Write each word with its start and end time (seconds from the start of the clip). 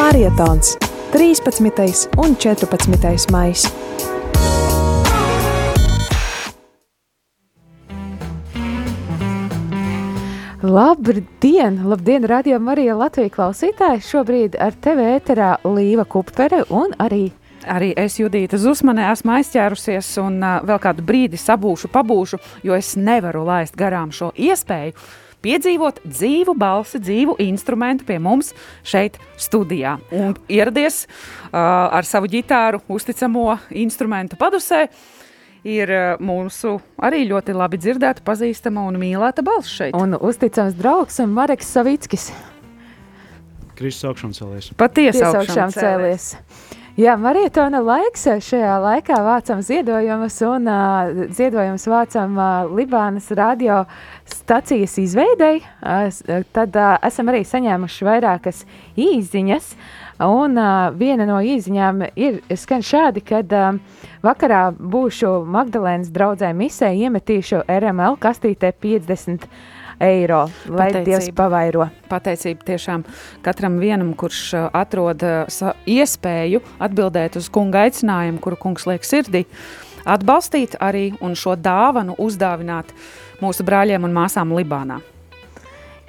Marietons 0.00 0.76
13. 1.12 2.08
un 2.16 2.36
14. 2.36 3.30
maijs. 3.32 3.72
Labdien! 10.62 11.80
Labdien, 11.84 12.24
radio 12.24 12.58
Marija 12.58 12.96
Latvija 12.96 13.28
klausītāji! 13.28 14.00
Šobrīd 14.00 14.56
ar 14.56 14.72
tevi 14.80 15.04
ēterā 15.18 15.52
Līva 15.68 16.08
Kupfere 16.08 16.64
un 16.70 16.96
arī 16.96 17.26
Arī 17.68 17.92
es, 17.92 18.16
Judita 18.16 18.56
Zusmane, 18.56 19.04
esmu 19.12 19.34
aizķērusies 19.36 20.14
un 20.22 20.38
uh, 20.40 20.62
vēl 20.64 20.78
kādu 20.80 21.04
brīdi 21.04 21.36
sabūšu, 21.36 21.90
pabūšu, 21.92 22.38
jo 22.64 22.72
es 22.72 22.94
nevaru 22.96 23.44
laist 23.44 23.76
garām 23.76 24.08
šo 24.16 24.30
iespēju 24.32 24.96
piedzīvot 25.44 26.02
dzīvu 26.04 26.54
balsi, 26.58 27.00
dzīvu 27.02 27.38
instrumentu 27.44 28.06
pie 28.08 28.18
mums 28.22 28.52
šeit 28.86 29.18
studijā. 29.40 29.96
Un 30.14 30.36
ieradies 30.50 31.04
uh, 31.06 31.60
ar 31.60 32.08
savu 32.08 32.30
ģitāru, 32.30 32.82
uzticamo 32.88 33.56
instrumentu 33.82 34.38
padusē. 34.40 34.86
Ir 35.60 35.90
mūsu 36.24 36.78
arī 37.04 37.26
ļoti 37.28 37.52
labi 37.52 37.76
dzirdēta, 37.76 38.24
pazīstama 38.24 38.86
un 38.88 38.96
mīlēta 38.96 39.44
balss 39.44 39.68
šeit. 39.68 39.92
Un 39.92 40.16
uzticams 40.16 40.72
draugs 40.78 41.20
un 41.20 41.34
Mareks 41.36 41.68
Savickis. 41.74 42.30
Kristus 43.76 44.08
augšām 44.08 44.32
cēlies. 44.36 44.70
Patiesi 44.80 45.20
augšām 45.24 45.72
cēlies. 45.72 46.32
Jā, 46.98 47.12
marietona 47.14 47.78
laiks 47.86 48.24
šajā 48.42 48.72
laikā 48.82 49.14
vācam 49.22 49.60
ziedojumus 49.62 50.40
un 50.42 50.66
uh, 50.66 51.20
ziedojumus 51.30 51.84
vācam 51.86 52.34
uh, 52.34 52.72
Libānas 52.74 53.28
radio 53.38 53.84
stacijas 54.26 54.96
izveidei. 54.98 55.60
Uh, 55.78 56.42
tad 56.50 56.74
uh, 56.74 56.96
esam 57.06 57.30
arī 57.30 57.44
saņēmuši 57.46 58.08
vairākas 58.08 58.64
īziņas. 58.98 59.70
Un 60.26 60.58
uh, 60.58 60.90
viena 60.98 61.28
no 61.30 61.38
īziņām 61.38 62.08
ir 62.18 62.42
skan 62.58 62.82
šādi, 62.82 63.22
kad 63.22 63.54
uh, 63.54 63.78
vakarā 64.26 64.72
būšu 64.74 65.44
Magdalēnas 65.46 66.10
draudzē 66.10 66.50
misē 66.58 66.90
iemetīšu 67.06 67.68
RML 67.70 68.18
kastītē 68.18 68.74
50 68.82 69.46
eiro. 70.00 70.46
Lai 70.66 70.88
Pateicība. 70.88 71.04
Dievs 71.06 71.28
pavairo. 71.36 71.86
Pateicība 72.10 72.66
tiešām 72.72 73.04
katram 73.44 73.78
vienam, 73.82 74.12
kurš 74.18 74.42
uh, 74.56 74.66
atrod 74.76 75.22
uh, 75.26 75.70
iespēju 75.88 76.62
atbildēt 76.82 77.38
uz 77.40 77.50
kunga 77.52 77.84
aicinājumu, 77.86 78.40
kuru 78.42 78.58
kungs 78.60 78.88
liek 78.88 79.06
sirdī, 79.06 79.44
atbalstīt 80.08 80.78
arī 80.80 81.10
un 81.20 81.36
šo 81.38 81.56
dāvanu 81.60 82.16
uzdāvināt 82.20 82.94
mūsu 83.44 83.66
brāļiem 83.66 84.08
un 84.08 84.16
māsām 84.16 84.54
Libānā. 84.56 85.00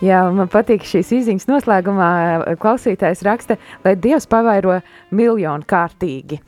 Jā, 0.02 0.24
man 0.34 0.50
patīk 0.50 0.82
šīs 0.88 1.12
izziņas 1.20 1.50
noslēgumā. 1.52 2.12
Uh, 2.40 2.56
klausītājs 2.62 3.26
raksta, 3.28 3.60
lai 3.86 3.98
Dievs 4.00 4.30
pavairo 4.32 4.80
miljonu 5.12 5.68
kārtīgi. 5.68 6.42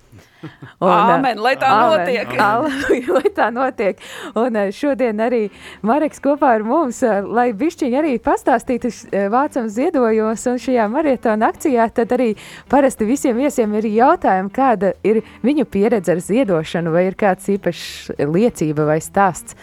Un, 0.44 0.90
Āmen, 0.92 1.40
lai 1.40 1.54
tā 1.60 1.70
āmen, 1.72 2.02
notiek. 2.04 2.34
Āmen, 2.44 3.10
lai 3.18 3.32
tā 3.36 3.48
notiek. 3.54 4.02
Un 4.40 4.58
šodien 4.76 5.22
arī 5.24 5.44
Mareks 5.86 6.22
kopā 6.24 6.54
ar 6.58 6.66
mums, 6.68 7.00
lai 7.04 7.50
bišķiņi 7.58 8.00
arī 8.00 8.16
pastāstītu 8.24 8.92
vācam 9.34 9.70
ziedojos 9.72 10.48
un 10.52 10.60
šajā 10.62 10.90
marietona 10.92 11.52
akcijā, 11.54 11.88
tad 11.96 12.14
arī 12.18 12.34
parasti 12.72 13.08
visiem 13.08 13.40
viesiem 13.40 13.78
ir 13.80 13.90
jautājumi, 13.94 14.54
kāda 14.54 14.94
ir 15.08 15.24
viņu 15.46 15.68
pieredze 15.72 16.16
ar 16.16 16.24
ziedošanu, 16.24 16.94
vai 16.94 17.08
ir 17.10 17.18
kāds 17.20 17.50
īpašs 17.56 18.14
liecība 18.20 18.88
vai 18.90 19.00
stāsts. 19.04 19.58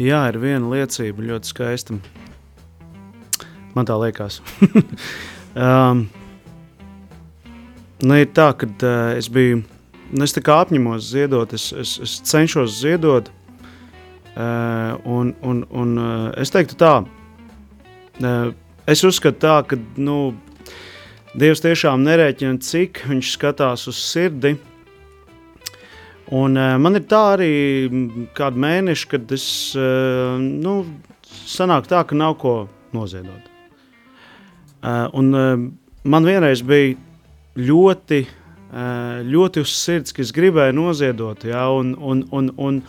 Jā, 0.00 0.22
ir 0.30 0.38
viena 0.40 0.64
liecība 0.64 1.26
ļoti 1.28 1.50
skaista. 1.50 1.98
Man 3.76 3.86
tā 3.86 3.98
liekas. 4.00 4.40
um, 5.54 6.06
Nu, 8.00 8.16
ir 8.16 8.30
tā, 8.32 8.48
ka 8.56 8.64
uh, 8.64 9.12
es 9.12 9.28
biju, 9.28 9.58
nu, 10.08 10.24
es 10.24 10.32
tā 10.32 10.40
kā 10.44 10.54
apņemos 10.62 11.10
ziedot, 11.12 11.50
es, 11.52 11.66
es, 11.76 11.98
es 12.00 12.14
cenšos 12.24 12.78
ziedot, 12.80 13.26
uh, 14.32 14.96
un, 15.04 15.34
un, 15.44 15.66
un 15.68 15.98
uh, 16.00 16.30
es 16.40 16.52
teiktu 16.54 16.78
tā, 16.80 16.94
uh, 17.04 18.54
es 18.88 19.04
uzskatu 19.04 19.42
tā, 19.44 19.58
ka, 19.68 19.78
nu, 20.00 20.32
Dievs 21.30 21.60
tiešām 21.62 22.00
nerēķina, 22.02 22.56
cik 22.58 23.04
viņš 23.06 23.34
skatās 23.36 23.84
uz 23.86 24.00
sirdi, 24.02 24.56
un 26.34 26.56
uh, 26.56 26.72
man 26.80 26.98
ir 26.98 27.04
tā 27.06 27.20
arī 27.36 27.52
kādu 28.34 28.64
mēnešu, 28.64 29.12
kad 29.12 29.36
es, 29.36 29.44
uh, 29.76 30.40
nu, 30.40 30.80
sanāk 31.44 31.86
tā, 31.92 32.00
ka 32.08 32.16
nav 32.16 32.38
ko 32.40 32.56
noziedot. 32.96 33.46
Uh, 34.80 35.06
un 35.20 35.30
uh, 35.36 35.54
man 36.08 36.26
vienreiz 36.26 36.64
bija 36.64 36.96
ļoti, 37.56 38.20
eh, 38.26 39.22
ļoti 39.26 39.64
uz 39.64 39.72
sirds, 39.74 40.12
ka 40.12 40.22
es 40.22 40.32
gribēju 40.32 40.76
noziedot. 40.76 41.44
Ja, 41.44 41.68
un, 41.70 41.94
un, 41.98 42.22
un, 42.30 42.50
un, 42.56 42.82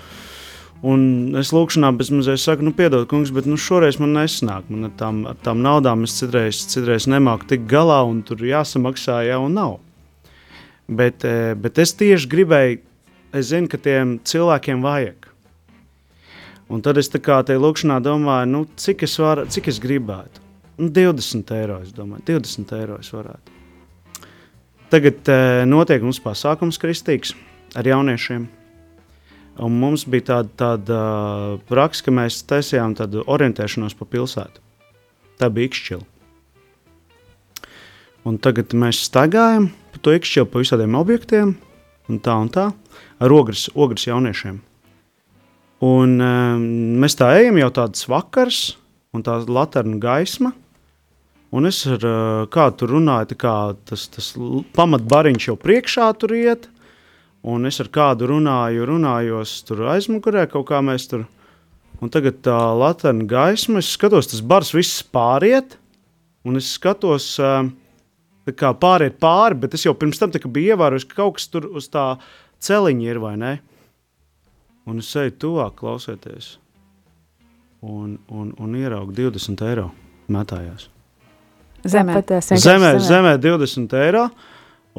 un 0.84 1.38
es 1.40 1.54
lūkšanā 1.56 1.92
bezmazliet 1.98 2.42
saku, 2.42 2.66
nu, 2.66 2.74
piedod, 2.78 3.08
kungs, 3.10 3.34
bet 3.34 3.50
nu, 3.50 3.58
šoreiz 3.58 4.00
man 4.00 4.14
nesnāk. 4.18 4.70
Man 4.70 4.90
ar 4.90 4.94
tām, 5.00 5.24
ar 5.30 5.40
tām 5.44 5.64
naudām 5.66 6.06
es 6.08 6.18
citreiz, 6.20 6.66
citreiz 6.72 7.08
nemāku 7.10 7.50
tikt 7.50 7.68
galā, 7.72 8.04
un 8.08 8.22
tur 8.28 8.44
jāsamaksā 8.46 9.24
jau 9.30 9.48
nav. 9.50 9.80
Bet, 10.92 11.26
eh, 11.26 11.54
bet 11.56 11.80
es 11.80 11.94
tieši 11.94 12.30
gribēju, 12.30 12.80
es 13.34 13.52
zinu, 13.54 13.70
ka 13.72 13.78
tiem 13.78 14.20
cilvēkiem 14.20 14.84
vajag. 14.84 15.28
Un 16.72 16.82
tad 16.82 16.98
es 16.98 17.10
tā 17.12 17.20
kā 17.20 17.42
tajā 17.44 17.60
lūkšanā 17.60 17.98
domāju, 18.04 18.48
nu, 18.48 18.66
cik, 18.80 19.04
es 19.04 19.18
var, 19.20 19.44
cik 19.52 19.68
es 19.68 19.80
gribētu. 19.84 20.40
Nu, 20.78 20.88
20 20.88 21.52
eiro, 21.52 21.82
es 21.84 21.92
domāju, 21.92 22.24
20 22.30 22.72
eiro 22.78 23.00
es 23.00 23.12
varētu. 23.12 23.61
Tagad 24.92 25.24
uh, 25.32 25.62
notiek 25.64 26.04
mums 26.04 26.20
pasākums 26.20 26.76
kristīgs 26.82 27.32
ar 27.80 27.88
jauniešiem. 27.88 28.44
Un 29.64 29.76
mums 29.80 30.04
bija 30.04 30.26
tāda, 30.28 30.50
tāda 30.60 30.98
praksa, 31.70 32.04
ka 32.08 32.14
mēs 32.16 32.42
taisījām 32.50 32.98
tādu 33.00 33.24
orientēšanos 33.24 33.96
pa 33.96 34.08
pilsētu. 34.12 34.60
Tā 35.40 35.48
bija 35.48 35.70
ikšķila. 35.70 36.04
Un 38.28 38.38
tagad 38.44 38.76
mēs 38.78 39.00
staigājam 39.08 39.70
pa 39.94 40.02
to 40.04 40.16
ikšķilu, 40.18 40.50
pa 40.52 40.64
visādiem 40.64 40.98
objektiem, 41.00 41.56
un 42.12 42.20
tā 42.24 42.36
un 42.44 42.52
tā, 42.52 42.68
ar 43.24 43.36
ogres, 43.36 43.70
ogres 43.72 44.10
jauniešiem. 44.10 44.60
Un 45.88 46.20
um, 46.20 46.68
mēs 47.02 47.16
tā 47.20 47.32
ejam 47.40 47.64
jau 47.64 47.72
tāds 47.80 48.04
vakars, 48.12 48.60
un 49.16 49.24
tā 49.24 49.40
laterna 49.48 50.04
gaisma– 50.04 50.52
Un 51.52 51.68
es 51.68 51.82
ar 51.90 52.04
kādu 52.52 52.78
tur 52.80 52.94
runāju, 52.96 53.36
kā 53.40 53.56
tas, 53.88 54.06
tas 54.14 54.30
pamatbariņš 54.78 55.50
jau 55.50 55.58
priekšā 55.60 56.08
tur 56.20 56.32
iet, 56.38 56.70
un 57.44 57.68
es 57.68 57.82
ar 57.84 57.90
kādu 57.92 58.30
runāju, 58.32 58.86
runājos 58.88 59.58
tur 59.68 59.84
aizmugurē, 59.92 60.46
kaut 60.52 60.70
kā 60.70 60.80
mēs 60.86 61.10
tur. 61.12 61.26
Un 62.02 62.10
tagad 62.10 62.40
tā 62.46 62.56
latviešu 62.74 63.28
gaisma, 63.30 63.82
es 63.84 63.92
skatos, 63.94 64.32
tas 64.32 64.40
bars 64.42 64.72
viss 64.74 65.04
pāriet, 65.04 65.76
un 66.48 66.58
es 66.58 66.72
skatos, 66.78 67.28
kā 68.58 68.72
pāriet 68.82 69.20
pāri, 69.22 69.60
bet 69.60 69.76
es 69.78 69.86
jau 69.86 69.94
pirms 69.98 70.24
tam 70.24 70.32
biju 70.32 70.78
ievērojis, 70.78 71.06
ka 71.12 71.20
kaut 71.20 71.38
kas 71.38 71.52
tur 71.52 71.68
uz 71.68 71.92
tā 71.92 72.16
celiņa 72.64 73.12
ir 73.12 73.22
vai 73.22 73.36
ne. 73.38 73.54
Un 74.90 75.04
es 75.04 75.12
eju 75.20 75.36
tuvāk, 75.44 75.76
klausieties, 75.84 76.56
un, 77.84 78.18
un, 78.32 78.56
un 78.58 78.80
ieraugu 78.80 79.14
20 79.20 79.68
eiro 79.68 79.92
metājās. 80.32 80.91
Zemē. 81.84 82.22
Zemē, 82.62 82.94
zemē 83.02 83.36
20 83.42 83.98
eiro. 84.04 84.30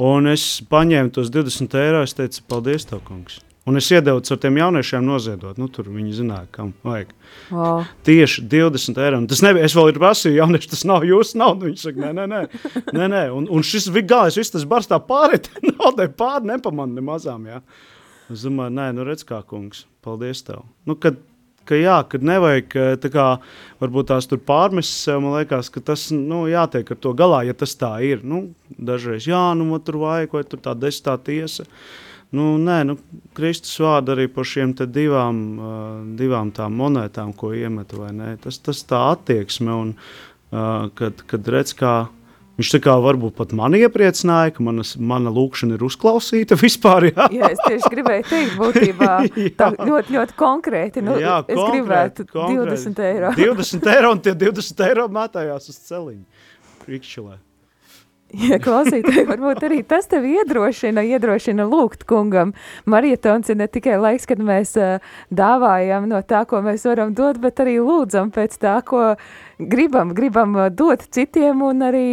Un 0.02 0.26
es 0.32 0.62
paņēmu 0.72 1.12
tos 1.14 1.30
20 1.30 1.78
eiro. 1.78 2.02
Es 2.06 2.16
teicu, 2.16 2.42
paldies, 2.48 2.86
tev, 2.88 3.02
kungs. 3.06 3.40
Un 3.68 3.78
es 3.78 3.86
iedevu 3.94 4.18
ar 4.18 4.38
tiem 4.42 4.56
jauniešiem 4.58 5.04
noziedot. 5.06 5.58
Nu, 5.60 5.68
tur 5.70 5.86
viņi 5.86 6.16
zināja, 6.16 6.48
kam 6.50 6.72
vajag. 6.82 7.12
Wow. 7.54 7.84
Tieši 8.06 8.42
20 8.50 8.98
eiro. 9.04 9.20
Un 9.22 9.28
tas 9.30 9.42
nebija. 9.44 9.68
Es 9.68 9.76
vēl 9.78 9.92
ir 9.92 10.00
prasīju, 10.02 10.34
jaunieši, 10.40 10.70
tas 10.72 10.82
nav 10.88 11.06
jūsu 11.06 11.38
nauda. 11.38 11.68
Viņi 11.68 11.82
saka, 11.84 12.02
nē, 12.02 12.10
nē, 12.16 12.26
nē. 12.32 12.72
nē, 12.90 13.08
nē. 13.14 13.22
Un, 13.36 13.46
un 13.46 13.66
šis 13.66 13.86
galvenais, 13.92 14.40
viss 14.40 14.54
tas 14.54 14.66
bars 14.66 14.90
tā 14.90 14.98
pārēt, 14.98 15.46
naudai 15.76 16.08
pār 16.10 16.42
nepamanā 16.50 16.98
nemazām. 16.98 17.46
Jā. 17.52 17.62
Es 18.32 18.42
domāju, 18.48 18.74
nē, 18.80 18.88
nu 18.96 19.06
redz 19.06 19.22
kā 19.28 19.38
kungs. 19.46 19.84
Paldies 20.02 20.42
tev. 20.42 20.64
Nu, 20.88 20.98
kad 20.98 21.20
ka 21.68 21.78
jā, 21.78 21.98
ka 22.08 22.20
nevajag 22.22 22.76
kā, 23.12 23.26
varbūt 23.82 24.10
tās 24.12 24.28
tur 24.30 24.40
pārmest 24.42 24.94
sev. 25.04 25.20
Man 25.24 25.36
liekas, 25.38 25.70
ka 25.72 25.82
tas 25.92 26.08
nu, 26.14 26.44
jātiek 26.50 26.94
ar 26.94 27.00
to 27.02 27.12
galā, 27.18 27.42
ja 27.48 27.56
tas 27.56 27.74
tā 27.78 27.94
ir. 28.06 28.24
Nu, 28.26 28.44
dažreiz, 28.78 29.26
jā, 29.30 29.42
nu, 29.58 29.68
tur 29.84 30.00
vajag, 30.02 30.34
vai 30.36 30.44
tur 30.48 30.62
tā 30.64 30.76
desmitā 30.78 31.18
tiesa. 31.22 31.66
Nu, 32.32 32.54
nē, 32.56 32.78
nu, 32.88 32.96
Kristus 33.36 33.74
vārdu 33.84 34.14
arī 34.14 34.24
par 34.32 34.46
šiem 34.48 34.72
divām, 34.88 35.42
uh, 35.58 35.90
divām 36.16 36.52
tām 36.56 36.78
monētām, 36.80 37.34
ko 37.36 37.52
iemet, 37.52 37.92
vai 37.92 38.08
ne? 38.16 38.30
Tas, 38.40 38.56
tas 38.64 38.80
tā 38.88 39.02
attieksme, 39.10 39.68
un 39.68 39.92
uh, 39.92 40.88
kad, 40.96 41.20
kad 41.28 41.52
redz, 41.52 41.74
kā 41.76 41.94
Viņš 42.60 42.70
tā 42.74 42.78
kā 42.84 42.94
varbūt 43.00 43.36
pat 43.38 43.54
mani 43.56 43.80
iepriecināja, 43.86 44.52
ka 44.56 44.64
manas, 44.66 44.92
mana 45.00 45.32
lūkšana 45.32 45.78
ir 45.78 45.84
uzklausīta 45.86 46.58
vispār. 46.64 47.08
Jā, 47.08 47.28
jā 47.32 47.52
es 47.54 47.62
tieši 47.64 47.92
gribēju 47.94 48.26
teikt, 48.28 48.58
būtībā 48.60 49.12
tā 49.60 49.70
ļoti, 49.78 50.16
ļoti 50.18 50.36
konkrēti. 50.40 51.04
Nu, 51.04 51.16
jā, 51.20 51.38
es 51.46 51.56
konkrēti, 51.56 51.78
gribētu 51.78 52.26
konkrēti. 52.34 52.82
20 52.90 53.06
eiro. 53.08 53.32
20 53.40 53.88
eiro 53.94 54.10
un 54.12 54.20
tie 54.26 54.34
20 54.44 54.84
eiro 54.88 55.06
mētājās 55.12 55.72
uz 55.72 55.80
celiņu. 55.88 56.44
Rikšķilē. 56.90 57.38
Ja 58.32 58.56
klausītāji, 58.64 59.26
varbūt 59.28 59.60
arī 59.66 59.82
tas 59.84 60.06
tevi 60.08 60.38
iedrošina, 60.40 61.02
iedrošina 61.04 61.66
lūgt 61.68 62.06
kungam. 62.08 62.54
Marietons 62.88 63.52
ir 63.52 63.58
ne 63.60 63.66
tikai 63.68 63.98
laiks, 64.00 64.24
kad 64.28 64.40
mēs 64.40 64.72
uh, 64.80 65.04
dāvājam 65.28 66.08
no 66.08 66.22
tā, 66.24 66.46
ko 66.48 66.62
mēs 66.64 66.86
varam 66.88 67.12
dot, 67.16 67.40
bet 67.42 67.60
arī 67.60 67.76
lūdzam 67.84 68.32
pēc 68.32 68.56
tā, 68.62 68.78
ko 68.88 69.18
gribam, 69.60 70.14
gribam 70.16 70.56
dot 70.72 71.04
citiem 71.12 71.60
un 71.68 71.84
arī 71.90 72.06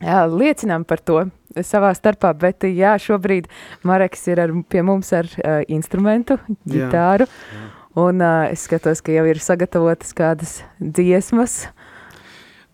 liecinām 0.00 0.84
par 0.86 1.00
to 1.02 1.24
savā 1.64 1.90
starpā, 1.96 2.32
bet 2.38 2.64
jā, 2.68 2.94
šobrīd 3.00 3.48
Mareks 3.86 4.26
ir 4.30 4.40
ar, 4.42 4.52
pie 4.70 4.82
mums 4.86 5.10
ar 5.16 5.26
uh, 5.26 5.60
instrumentu, 5.68 6.38
ģitāru, 6.68 7.26
jā, 7.26 7.58
jā. 7.58 7.68
un 8.04 8.22
uh, 8.22 8.46
es 8.52 8.66
skatos, 8.68 9.02
ka 9.02 9.14
jau 9.14 9.26
ir 9.26 9.40
sagatavotas 9.42 10.14
kādas 10.16 10.58
dziesmas. 10.78 11.66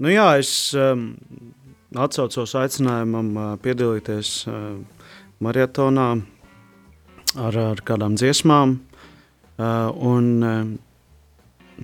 Nu 0.02 0.10
jā, 0.12 0.26
es 0.42 0.74
um, 0.76 1.14
atsaucos 1.96 2.56
aicinājumam 2.58 3.30
uh, 3.36 3.50
piedalīties 3.62 4.36
uh, 4.50 4.80
maratonā 5.44 6.08
ar, 7.38 7.60
ar 7.70 7.84
kādām 7.86 8.18
dziesmām, 8.18 8.78
uh, 8.78 9.92
un 9.94 10.32
uh, 10.42 10.64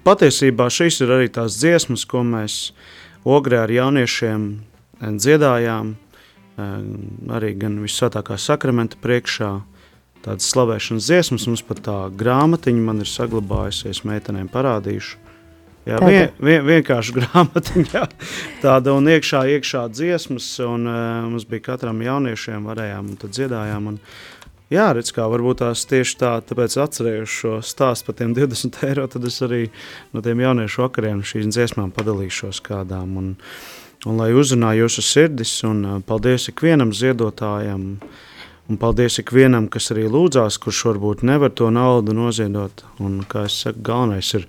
patiesībā 0.04 0.68
šīs 0.70 1.00
ir 1.04 1.14
arī 1.16 1.30
tās 1.32 1.60
dziesmas, 1.62 2.04
ko 2.04 2.26
mēs 2.26 2.70
Ogrē 3.20 3.58
ar 3.66 3.68
jauniešiem 3.68 4.44
dziedājām, 5.00 5.94
arī 7.32 7.54
gan 7.58 7.78
visvētākā 7.80 8.36
sakramenta 8.40 8.98
priekšā, 9.00 9.50
tādas 10.24 10.50
slavēšanas 10.52 11.08
dziesmas, 11.08 11.46
mums 11.48 11.64
pat 11.64 11.82
tā 11.86 11.96
grāmatiņa 12.20 12.84
man 12.84 13.00
ir 13.04 13.08
saglabājusies, 13.08 14.04
meitenēm 14.08 14.50
parādīšu. 14.52 15.16
Jā, 15.88 15.96
vien, 16.04 16.26
vien, 16.44 16.66
vienkārši 16.66 17.14
grāmatiņā 17.18 18.02
tāda 18.60 18.92
un 18.92 19.08
iekšā, 19.08 19.46
iekšā 19.56 19.86
dziesmas, 19.94 20.52
un 20.60 20.84
uh, 20.84 20.98
mums 21.30 21.48
bija 21.48 21.70
katram 21.70 22.02
jauniešiem 22.04 22.68
varējām 22.68 23.08
un 23.14 23.16
tad 23.22 23.32
dziedājām, 23.32 23.88
un 23.94 23.98
jā, 24.70 24.90
redz 24.92 25.14
kā, 25.16 25.24
varbūt 25.32 25.62
tās 25.64 25.86
tieši 25.88 26.18
tā, 26.20 26.34
tāpēc 26.44 26.76
atcerējuši 26.84 27.38
šo 27.40 27.56
stāstu 27.64 28.10
par 28.10 28.20
tiem 28.20 28.36
20 28.36 28.76
eiro, 28.90 29.08
tad 29.08 29.24
es 29.24 29.40
arī 29.46 29.62
no 30.12 30.20
tiem 30.26 30.44
jauniešu 30.44 30.84
vakariem 30.84 31.24
šīs 31.24 31.48
dziesmām 31.48 31.96
padalīšos 31.96 32.60
kādām, 32.68 33.16
un 33.16 33.32
uh, 33.32 33.80
un 34.08 34.20
lai 34.20 34.30
uzrunā 34.36 34.72
jūsu 34.78 35.04
sirdis, 35.04 35.52
un 35.68 36.02
paldies 36.06 36.48
ikvienam 36.52 36.92
ziedotājam, 36.96 37.86
un 38.70 38.78
paldies 38.80 39.18
ikvienam, 39.20 39.68
kas 39.72 39.90
arī 39.94 40.06
lūdzās, 40.10 40.60
kurš 40.62 40.84
varbūt 40.90 41.24
nevar 41.26 41.52
to 41.52 41.70
naudu 41.74 42.14
noziedot, 42.16 42.84
un, 43.02 43.20
kā 43.28 43.46
es 43.48 43.58
saku, 43.64 43.82
galvenais 43.90 44.30
ir 44.38 44.46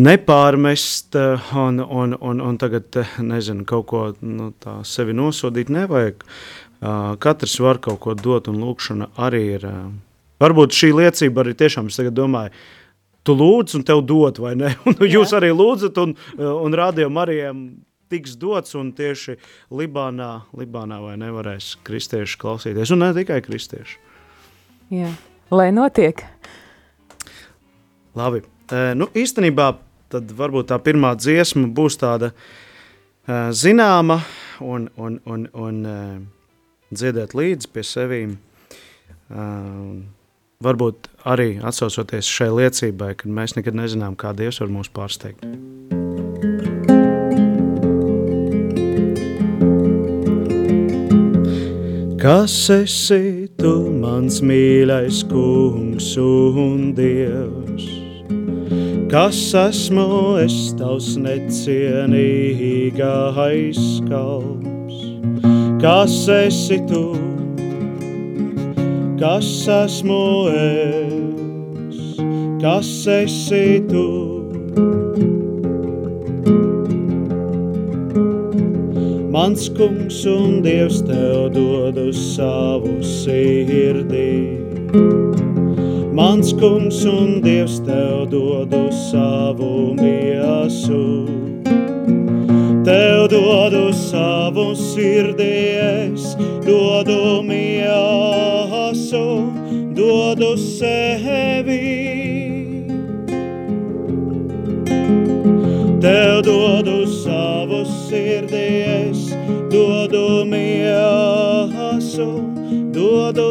nepārmest, 0.00 1.16
un, 1.58 1.80
un, 1.80 2.16
un, 2.18 2.42
un 2.50 2.58
tagad, 2.60 3.00
nezinu, 3.22 3.64
kaut 3.68 3.86
ko 3.90 4.02
nu, 4.20 4.50
tā 4.60 4.80
sevi 4.86 5.16
nosodīt 5.16 5.72
nevajag, 5.72 6.26
katrs 7.20 7.58
var 7.60 7.80
kaut 7.82 8.00
ko 8.04 8.16
dot, 8.18 8.48
un 8.52 8.60
lūkšana 8.64 9.12
arī 9.20 9.42
ir, 9.56 9.66
varbūt 10.40 10.76
šī 10.76 10.92
liecība 11.00 11.44
arī 11.44 11.56
tiešām, 11.58 11.90
es 11.90 12.00
tagad 12.00 12.16
domāju, 12.16 12.54
tu 13.24 13.36
lūdz 13.36 13.76
un 13.76 13.84
tev 13.86 14.02
dot, 14.08 14.40
vai 14.40 14.54
ne? 14.56 14.72
Un 14.88 14.96
jūs 15.04 15.34
Jā. 15.34 15.40
arī 15.40 15.50
lūdzat 15.52 15.98
un, 16.00 16.14
un 16.40 16.76
rādījām 16.76 17.12
Marijam 17.12 17.58
tiks 18.10 18.36
dots, 18.40 18.74
un 18.78 18.92
tieši 18.96 19.36
Libānā, 19.74 20.30
Libānā 20.56 21.00
vai 21.02 21.16
nevarēs 21.20 21.76
kristieši 21.86 22.38
klausīties, 22.40 22.92
un 22.94 23.04
ne 23.04 23.12
tikai 23.16 23.40
kristieši. 23.46 24.00
Jā, 24.94 25.12
lai 25.54 25.70
notiek. 25.74 26.24
Labi, 28.18 28.42
e, 28.42 28.82
nu 28.98 29.06
īstenībā 29.14 29.70
tad 30.10 30.32
varbūt 30.34 30.72
tā 30.72 30.80
pirmā 30.82 31.14
dziesma 31.18 31.68
būs 31.70 32.00
tāda 32.00 32.32
e, 32.32 32.34
zināma 33.54 34.20
un, 34.60 34.88
un, 34.98 35.20
un, 35.30 35.46
un 35.54 35.82
e, 35.86 35.98
dziedēt 36.90 37.36
līdzi 37.38 37.70
pie 37.70 37.86
sevīm. 37.86 38.34
E, 39.30 39.46
varbūt 40.60 41.08
arī 41.30 41.54
atsaucoties 41.62 42.28
šai 42.28 42.50
liecībai, 42.58 43.14
kad 43.22 43.32
mēs 43.40 43.56
nekad 43.56 43.78
nezinām, 43.78 44.18
kā 44.18 44.34
Dievs 44.36 44.60
var 44.64 44.74
mūs 44.74 44.92
pārsteigt. 44.92 45.46
Kas 52.20 52.52
esi 52.68 53.48
tu, 53.56 53.88
mans 53.96 54.42
mīļais 54.44 55.24
kungs 55.30 56.10
un 56.20 56.92
dievs? 56.92 57.86
Kas 59.08 59.38
esmu 59.56 60.36
es 60.42 60.76
tavs 60.76 61.16
necienīgais 61.16 63.80
kalps? 64.10 64.98
Kas 65.80 66.28
esi 66.36 66.76
tu? 66.92 67.16
Kas 69.16 69.48
esmu 69.80 70.52
es? 70.60 72.20
Kas 72.60 72.92
esi 73.16 73.80
tu? 73.88 74.04
Mans 79.30 79.68
kungs 79.68 80.24
un 80.26 80.58
dievs 80.62 81.02
tev 81.06 81.52
dod 81.54 81.94
uz 82.02 82.18
savu 82.34 82.98
sirdī. 82.98 84.58
Mans 86.12 86.50
kungs 86.58 87.04
un 87.06 87.38
dievs 87.44 87.78
tev 87.86 88.26
dod 88.32 88.74
uz 88.74 88.96
savu 89.12 89.94
miesu. 89.94 91.30
Tev 92.82 93.28
dodu 93.30 93.92
savu 93.94 94.74
sirdī, 94.74 95.78
es 95.78 96.34
dodu 96.66 97.42
miesu, 97.46 99.26
dodu 99.94 100.56
sevi. 100.58 101.86
Tev 106.02 106.39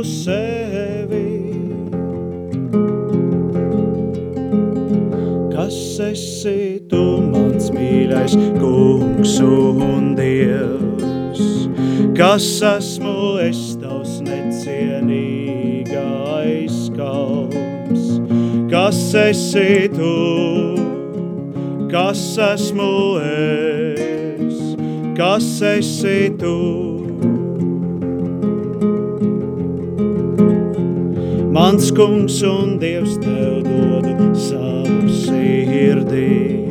sevi. 0.03 1.29
Kas 5.53 5.99
esi 6.09 6.81
tu, 6.89 7.03
mans 7.31 7.65
mīļais 7.75 8.33
kungs 8.59 9.33
un 9.45 10.15
dievs? 10.19 11.43
Kas 12.17 12.47
esmu 12.75 13.19
es 13.45 13.61
tavs 13.81 14.13
necienīgais 14.27 16.77
kalps? 16.97 18.03
Kas 18.69 18.99
esi 19.27 19.89
tu? 19.95 20.18
kas 21.89 22.37
esmu 22.37 23.19
es, 23.19 24.75
kas 25.18 25.61
esi 25.61 26.29
tu. 26.37 26.88
Mans 31.69 31.92
kungs 31.92 32.42
un 32.42 32.80
dievs 32.81 33.19
tev 33.21 33.61
dodu 33.61 34.33
savu 34.33 35.06
sirdī. 35.06 36.66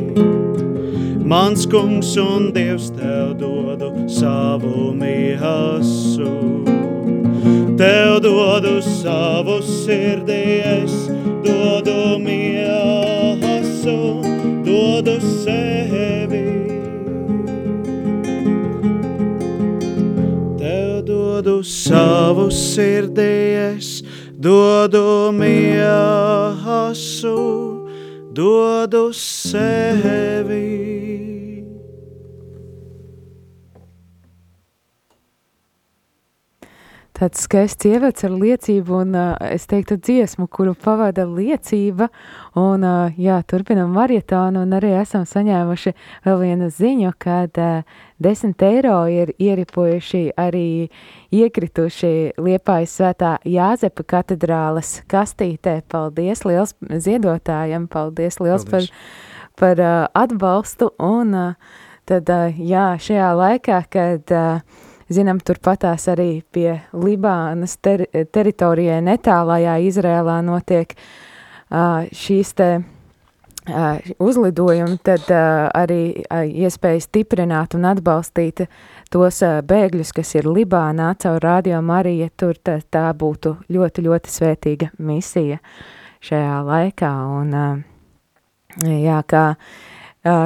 Mans 1.23 1.63
kungs 1.71 2.17
un 2.19 2.51
dievs 2.51 2.89
tev 2.91 3.37
dodu 3.39 3.93
savu 4.11 4.91
miesu. 4.91 6.35
Tev 7.79 8.19
dodu 8.25 8.81
savu 8.83 9.61
sirdī, 9.63 10.67
es 10.67 11.07
dodu 11.47 12.19
miesu 12.19 14.19
dodu 14.67 15.15
sevi. 15.21 16.43
Tev 20.59 21.07
dodu 21.07 21.63
savu 21.63 22.51
sirdī, 22.51 23.05
es 23.05 23.08
dodu 24.39 25.31
miesu, 25.35 25.83
dodu 28.31 29.11
sevi. 29.13 30.98
Tāds 37.19 37.43
skaists 37.43 37.87
ievads 37.87 38.23
ar 38.23 38.31
liecību 38.31 38.95
un, 39.01 39.15
uh, 39.17 39.33
es 39.51 39.67
teiktu, 39.69 39.97
dziesmu, 39.99 40.47
kuru 40.51 40.73
pavada 40.79 41.25
liecība. 41.27 42.07
Un, 42.59 42.85
uh, 42.87 43.17
jā, 43.19 43.39
turpinam 43.49 43.91
marietonu 43.95 44.63
un 44.63 44.75
arī 44.77 44.93
esam 45.01 45.25
saņēmuši 45.27 45.93
vēl 46.25 46.39
vienu 46.43 46.69
ziņu, 46.71 47.11
kad 47.19 47.59
uh, 47.59 47.97
10 48.23 48.65
eiro 48.69 48.97
ir 49.11 49.33
ieripojuši 49.39 50.23
arī 50.39 50.89
iekrituši 51.35 52.39
Liepājas 52.39 52.95
svētā 52.99 53.35
Jāzepa 53.47 54.05
katedrāles 54.15 54.99
kastītē. 55.11 55.79
Paldies 55.91 56.45
liels 56.47 56.75
ziedotājiem, 56.87 57.87
paldies 57.91 58.39
liels 58.39 58.67
paldies. 58.67 58.91
par, 59.59 59.75
par 59.75 59.83
uh, 59.83 60.05
atbalstu 60.23 60.93
un 61.03 61.35
uh, 61.35 61.73
tad, 62.07 62.31
uh, 62.31 62.47
jā, 62.55 62.93
šajā 62.99 63.33
laikā, 63.39 63.83
kad 63.91 64.35
uh, 64.35 64.85
zinām, 65.13 65.41
turpatās 65.43 66.07
arī 66.11 66.41
pie 66.53 66.79
Libānas 66.93 67.77
ter 67.81 68.05
teritorijai 68.33 69.01
netālajā 69.05 69.79
Izrēlā 69.89 70.39
notiek 70.45 70.95
uh, 70.95 72.05
šīs 72.15 72.53
te 72.59 72.69
uh, 72.79 74.09
uzlidojumi, 74.21 74.97
tad 75.03 75.27
uh, 75.33 75.67
arī 75.75 76.01
uh, 76.21 76.45
iespēja 76.45 77.03
stiprināt 77.05 77.75
un 77.77 77.89
atbalstīt 77.89 78.65
tos 79.13 79.43
uh, 79.45 79.59
bēgļus, 79.65 80.13
kas 80.15 80.35
ir 80.39 80.49
Libānā 80.49 81.13
caur 81.21 81.41
Radio 81.43 81.81
Mariju, 81.85 82.31
tur 82.37 82.57
tā, 82.61 82.79
tā 82.89 83.09
būtu 83.13 83.57
ļoti, 83.69 84.07
ļoti 84.09 84.35
svētīga 84.37 84.91
misija 84.97 85.61
šajā 86.25 86.57
laikā. 86.69 87.13
Un, 87.41 87.55
uh, 87.55 88.83
jā, 88.85 89.21
kā 89.27 89.45
Uh, 89.53 89.88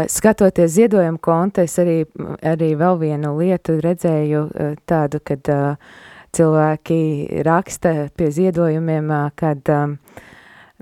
skatoties 0.08 0.72
ziedojumu 0.72 1.18
kontu, 1.18 1.64
es 1.66 1.78
arī, 1.82 2.04
arī 2.46 2.74
vēl 2.78 3.00
vienu 3.02 3.34
lietu 3.40 3.80
redzēju 3.82 4.44
uh, 4.46 4.76
tādu, 4.86 5.22
kad 5.26 5.50
uh, 5.50 5.96
cilvēki 6.34 7.42
raksta 7.46 8.10
pie 8.18 8.30
ziedojumiem, 8.32 9.10
uh, 9.10 9.32
kad 9.36 9.70
um, 9.74 9.96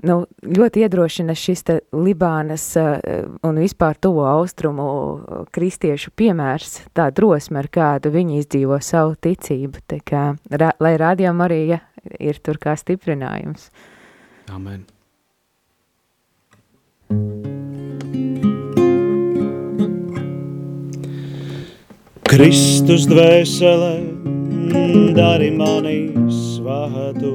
nu, 0.04 0.18
ļoti 0.44 0.84
iedrošina 0.84 1.36
šis 1.38 1.64
te 1.68 1.78
Libānas 1.96 2.66
uh, 2.76 2.98
un 3.48 3.60
vispār 3.62 3.96
tuvo 3.96 4.26
austrumu 4.28 4.88
kristiešu 5.54 6.12
piemērs, 6.16 6.82
tā 6.92 7.08
drosme, 7.16 7.62
ar 7.64 7.70
kādu 7.72 8.12
viņi 8.12 8.42
izdzīvo 8.42 8.80
savu 8.84 9.16
ticību, 9.16 9.86
tā 9.88 10.02
kā, 10.04 10.26
ra, 10.50 10.74
lai 10.84 10.98
rādījām 11.00 11.40
arī 11.48 11.62
ja, 11.74 11.80
ir 12.20 12.44
tur 12.44 12.60
kā 12.60 12.76
stiprinājums. 12.76 13.70
Amen. 14.52 14.84
Kristus 22.22 23.04
dvēselē, 23.10 23.96
dari 25.16 25.50
mani 25.50 26.14
svātu. 26.30 27.32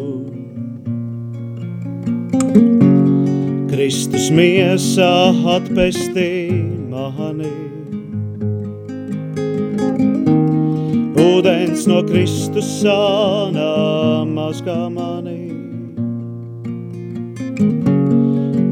Kristus 3.67 4.29
miesā 4.31 5.11
atpestī 5.57 6.49
mani. 6.91 7.51
Ūdens 11.19 11.83
no 11.91 11.99
Kristus 12.07 12.69
sānā 12.79 14.23
mazgā 14.31 14.87
mani. 14.93 15.41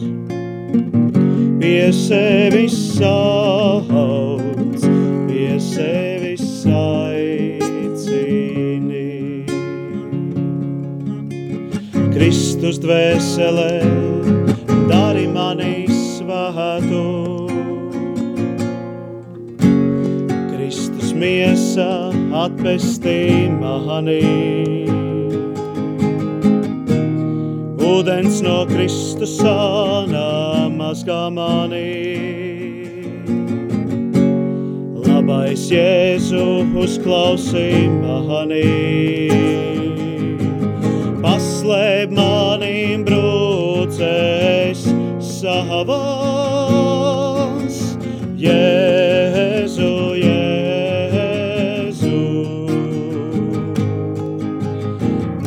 pie 1.61 1.85
sevis 2.01 2.77
sauc, 2.97 4.12
Kristus 12.63 12.79
dvēselē, 12.79 13.83
dari 14.87 15.25
mani 15.27 15.83
svātu. 15.91 17.01
Kristus 20.47 21.11
miesa 21.11 22.07
atpestī 22.31 23.51
mani. 23.51 24.23
Ūdens 27.83 28.39
no 28.47 28.63
Kristus 28.71 29.35
sānā 29.43 30.71
mazgā 30.71 31.27
mani. 31.35 31.91
Labais 35.03 35.67
Jēzu 35.67 36.47
uzklausī 36.79 37.91
mani 37.99 39.72
paslēp 41.63 42.11
mani 42.11 42.99
brūcēs 43.07 44.81
savās. 45.23 46.75
Jēzu, 48.35 49.91
Jēzu, 50.19 51.39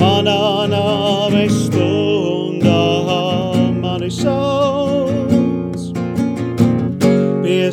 manā 0.00 0.64
nāves 0.72 1.52
stundā 1.66 2.80
mani 3.84 4.08
sauc, 4.08 5.76
pie 7.44 7.68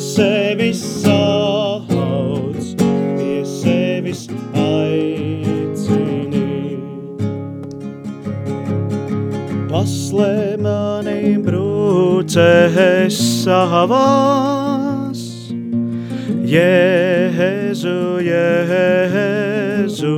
brūcēs 12.34 13.18
savās. 13.44 15.22
Jēzu, 16.54 18.22
Jēzu, 18.26 20.16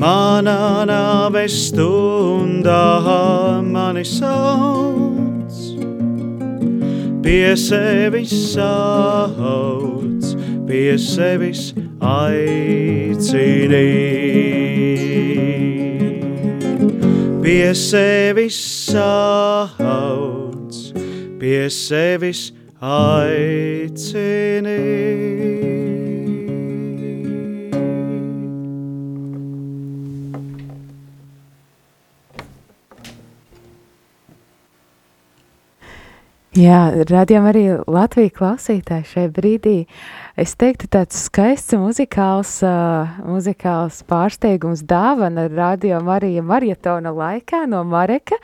manā 0.00 0.84
nāves 0.88 1.56
stundā 1.68 3.62
mani 3.64 4.04
sauc, 4.04 5.52
pie 7.22 7.56
sevis 7.56 8.32
sauc, 8.54 10.24
pie 10.66 10.96
sevis 10.98 11.72
aicini 12.00 13.86
pie 17.46 17.74
sevis 17.78 18.75
sauc, 18.86 20.74
pie 21.40 21.70
sevis 21.70 22.52
aicini. 22.80 24.06
Jā, 36.56 37.04
radījām 37.10 37.46
arī 37.50 37.62
Latviju 37.84 38.30
klausītāji 38.32 39.04
šai 39.10 39.24
brīdī. 39.34 39.74
Es 40.40 40.54
teiktu, 40.56 40.86
tāds 40.88 41.18
skaists 41.26 41.76
muzikāls, 41.76 42.52
uh, 42.64 43.18
muzikāls 43.28 43.98
pārsteigums 44.08 44.80
dāvana 44.88 45.50
radio 45.52 45.98
Marija 46.04 46.40
marietona 46.40 47.12
laikā 47.12 47.66
no 47.68 47.82
Mareka 47.84 48.38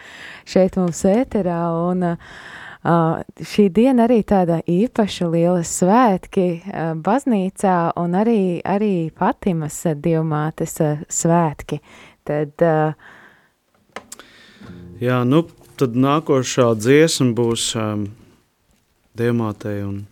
šeit 0.44 0.76
mums 0.76 1.00
ēterā. 1.08 1.62
Un, 1.88 2.04
uh, 2.12 3.24
šī 3.40 3.70
diena 3.72 4.04
arī 4.04 4.20
tāda 4.28 4.60
īpaša 4.60 5.30
liela 5.32 5.64
svētki 5.64 6.46
uh, 6.58 6.92
baznīcā 7.00 7.78
un 8.02 8.20
arī, 8.20 8.60
arī 8.60 9.08
Fatimas 9.16 9.86
dievmātes 10.04 10.76
uh, 10.84 11.00
svētki. 11.08 11.80
Tad, 12.28 12.60
uh, 12.60 12.92
Jā, 15.00 15.24
nu, 15.24 15.46
tad 15.82 15.98
nākošā 15.98 16.70
dziesma 16.78 17.32
būs 17.36 17.72
um, 17.78 18.06
Dievmātei. 19.18 19.82
Un 19.84 20.04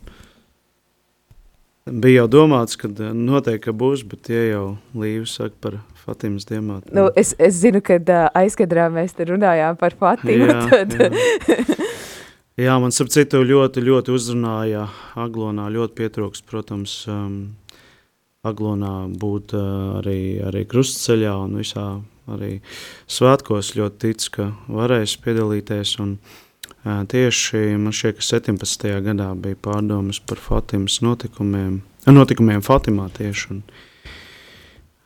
bija 1.86 2.24
jau 2.24 2.30
domāts, 2.34 2.76
ka 2.80 2.90
noteikti 2.90 3.68
ka 3.68 3.76
būs, 3.76 4.02
bet 4.10 4.26
tie 4.28 4.42
jau 4.50 4.64
līvi 4.98 5.28
saka 5.30 5.54
par 5.62 5.78
Fatimas 6.00 6.48
Dievmāti. 6.48 6.92
nu, 6.96 7.08
es, 7.16 7.32
es 7.38 7.60
zinu, 7.62 7.82
ka 7.84 8.00
uh, 8.00 8.26
aizkadrā 8.42 8.90
mēs 8.92 9.14
te 9.16 9.28
runājām 9.30 9.78
par 9.80 9.96
Fatimu. 10.00 10.50
Jā, 10.50 10.60
tad, 10.72 10.96
jā. 10.98 11.10
Jā, 12.60 12.74
man 12.82 12.92
ap 12.92 13.08
citu 13.08 13.40
ļoti, 13.46 13.80
ļoti 13.86 14.12
uzrunāja 14.12 14.84
Aglonā, 15.16 15.70
ļoti 15.72 15.96
pietrūkst, 15.96 16.44
protams, 16.50 16.96
um, 17.08 17.38
Aglonā 18.44 18.94
būt 19.20 19.54
uh, 19.56 20.00
arī, 20.02 20.20
arī 20.44 20.66
krustceļā 20.68 21.36
un 21.46 21.56
visā 21.62 21.86
arī 22.28 22.58
svētkos 23.10 23.74
ļoti 23.78 24.00
tic, 24.04 24.26
ka 24.36 24.50
varēs 24.68 25.16
piedalīties 25.24 25.94
un 26.02 26.16
uh, 26.16 27.04
tieši 27.08 27.76
man 27.80 27.94
šķiet, 27.96 28.18
ka 28.18 28.28
17. 28.28 28.90
gadā 29.06 29.30
bija 29.38 29.60
pārdomas 29.68 30.20
par 30.20 30.42
Fatimas 30.42 31.00
notikumiem, 31.04 31.80
notikumiem 32.10 32.64
Fatimā 32.64 33.08
tieši 33.16 33.54
un 33.54 33.64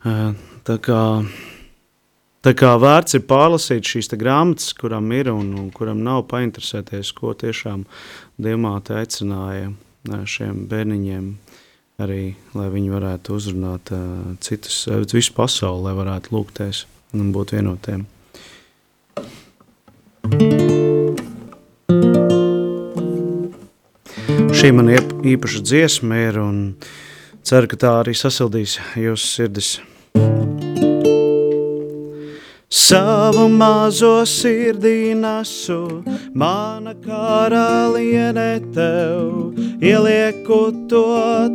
Tā 0.04 0.76
kā, 0.84 1.00
tā 2.44 2.52
kā 2.52 2.72
vērts 2.76 3.16
ir 3.16 3.22
pārlasīt 3.24 3.88
šīs 3.88 4.10
grāmatas, 4.20 4.74
kuram 4.76 5.08
ir 5.16 5.30
un, 5.32 5.54
un 5.56 5.70
kuram 5.72 6.02
nav 6.04 6.26
painteresēties, 6.28 7.12
ko 7.16 7.32
tiešām 7.32 7.86
Dievmāte 8.36 8.98
aicināja 9.00 9.72
šiem 10.28 10.66
bērniņiem, 10.68 11.30
arī 12.04 12.34
lai 12.52 12.68
viņi 12.74 12.92
varētu 12.92 13.38
uzrunāt 13.38 13.94
citus, 14.44 14.82
visu 15.12 15.32
pasauli, 15.36 15.86
lai 15.88 15.96
varētu 15.96 16.36
lūgties 16.36 16.84
un 17.22 17.32
būt 17.34 17.54
vienotiem. 17.56 18.04
Šī 24.54 24.70
man 24.72 24.92
īpaša 24.94 25.60
dziesma 25.60 26.20
ir 26.28 26.38
un 26.40 26.60
ceru, 27.44 27.68
ka 27.68 27.76
tā 27.76 27.96
arī 28.02 28.16
sasildīs 28.16 28.78
jūsu 28.96 29.28
sirdis. 29.28 29.74
Savu 32.70 33.48
mazo 33.48 34.24
sirdī 34.24 35.14
nesu, 35.14 36.02
mana 36.34 36.94
karaliene 36.94 38.58
tev, 38.74 39.54
ielieku 39.80 40.88
to 40.88 41.04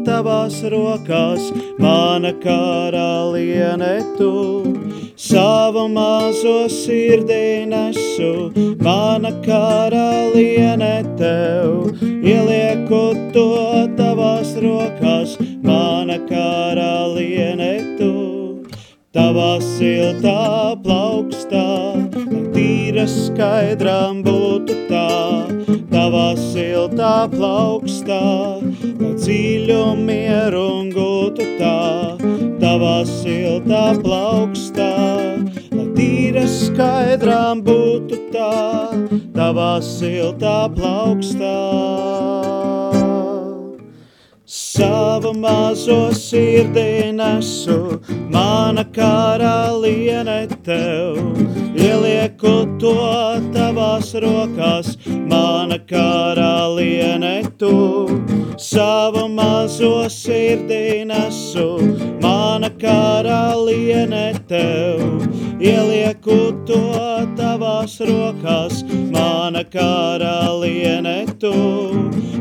tavās 0.05 0.61
rokās, 0.71 1.49
mana 1.79 2.31
karaliene 2.31 4.05
tu. 4.17 4.77
Savu 5.17 5.89
mazo 5.89 6.69
sirdī 6.69 7.65
nesu, 7.67 8.53
mana 8.79 9.33
karaliene 9.43 11.03
tev, 11.17 11.99
ielieku 12.23 13.33
to 13.33 13.49
tavās 13.97 14.55
rokās, 14.55 15.35
mana 15.63 16.19
karaliene 16.29 17.97
tu. 17.97 18.28
Tavā 19.09 19.55
siltā 19.57 20.77
plaukstā, 20.85 21.61
lai 22.13 22.41
tīra 22.53 23.07
skaidrām 23.09 24.19
būtu 24.21 24.75
tā. 24.85 25.47
Tavā 25.89 26.27
siltā 26.37 27.25
plaukstā, 27.33 28.19
lai 28.61 29.09
dziļu 29.17 29.79
mieru 29.97 30.61
un 30.75 30.93
gūtu 30.93 31.49
tā. 31.57 31.73
Tavā 32.61 33.01
siltā 33.09 33.83
plaukstā, 34.05 34.93
lai 35.73 35.89
tīra 35.97 36.45
skaidrām 36.45 37.65
būtu 37.65 38.23
tā. 38.29 38.53
Tavā 39.33 39.71
siltā 39.81 40.59
plaukstā. 40.77 41.57
Savu 44.69 45.33
mazo 45.33 46.11
sirdī 46.13 47.09
nesu, 47.11 47.97
mana 48.29 48.83
karaliene 48.85 50.45
tev, 50.61 51.17
ielieku 51.73 52.53
to 52.77 52.93
tavās 53.49 54.13
rokās, 54.21 54.93
mana 55.25 55.79
karaliene 55.89 57.49
tu. 57.57 58.05
Savu 58.61 59.25
mazo 59.27 60.05
sirdī 60.05 61.01
nesu, 61.01 61.67
mana 62.21 62.69
karaliene 62.69 64.37
tev, 64.45 65.01
ielieku 65.59 66.39
to 66.67 66.81
tavās 67.37 67.99
rokās, 68.03 68.83
mana 69.11 69.63
karaliene 69.67 71.25
tu. 71.39 71.53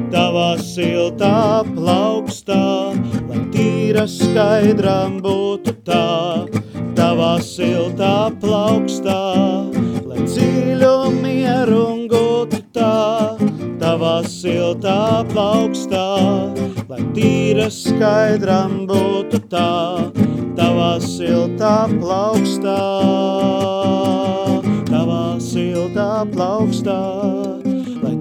Tavā 0.09 0.57
siltā 0.63 1.61
plaukstā, 1.75 2.95
lai 3.29 3.43
tīra 3.53 4.07
skaidrām 4.09 5.19
būtu 5.21 5.75
tā, 5.85 6.47
tavā 6.97 7.35
siltā 7.45 8.31
plaukstā, 8.41 9.19
lai 10.09 10.25
dziļu 10.25 10.95
mieru 11.19 11.85
gūtu 12.09 12.63
tā, 12.73 13.37
tavā 13.83 14.17
siltā 14.25 15.27
plaukstā, 15.29 16.07
lai 16.89 17.05
tīra 17.13 17.69
skaidrām 17.69 18.87
būtu 18.89 19.45
tā, 19.53 19.69
tavā 20.59 20.93
siltā 21.07 21.75
plaukstā, 21.95 22.79
tavā 24.91 25.25
siltā 25.51 26.11
plaukstā 26.35 27.01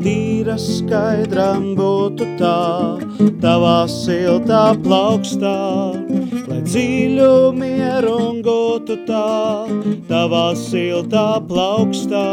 tīra 0.08 0.56
skaidram 0.62 1.74
būtu 1.78 2.26
tā, 2.40 2.58
tavā 3.44 3.78
siltā 3.92 4.62
plaukstā, 4.84 5.56
lai 6.48 6.60
dziļu 6.64 7.32
mieru 7.58 8.14
un 8.30 8.42
gūtu 8.46 9.00
tā, 9.10 9.24
tavā 10.08 10.46
siltā 10.62 11.26
plaukstā, 11.50 12.28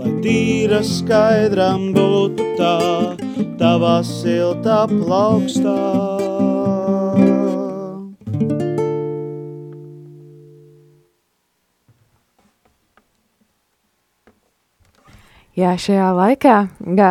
lai 0.00 0.12
tīra 0.24 0.82
skaidram 0.84 1.92
būtu 1.96 2.50
tā, 2.58 2.74
tavā 3.62 4.00
siltā 4.06 4.82
plaukstā. 4.92 6.21
Jā, 15.52 15.74
šajā 15.76 16.06
laikā, 16.16 16.52
jā, 16.96 17.08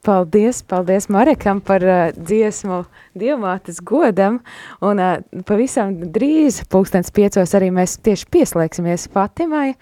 paldies, 0.00 0.62
paldies 0.64 1.10
Marekam 1.12 1.58
par 1.60 1.82
uh, 1.84 1.98
dziesmu 2.16 2.86
Dievmātes 3.20 3.82
godam, 3.84 4.38
un 4.80 5.02
uh, 5.04 5.18
pavisam 5.44 5.92
drīz, 6.14 6.62
pulkstens 6.72 7.12
piecos, 7.12 7.52
arī 7.58 7.68
mēs 7.76 7.98
tieši 8.00 8.30
pieslēgsimies 8.32 9.04
Fatimai, 9.12 9.74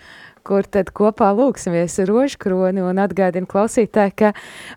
kur 0.43 0.67
tad 0.67 0.91
kopā 0.91 1.29
lūksimies 1.38 2.01
rožkroni 2.11 2.83
un 2.83 2.99
atgādina 2.99 3.47
klausītāji, 3.47 4.17
ka 4.25 4.33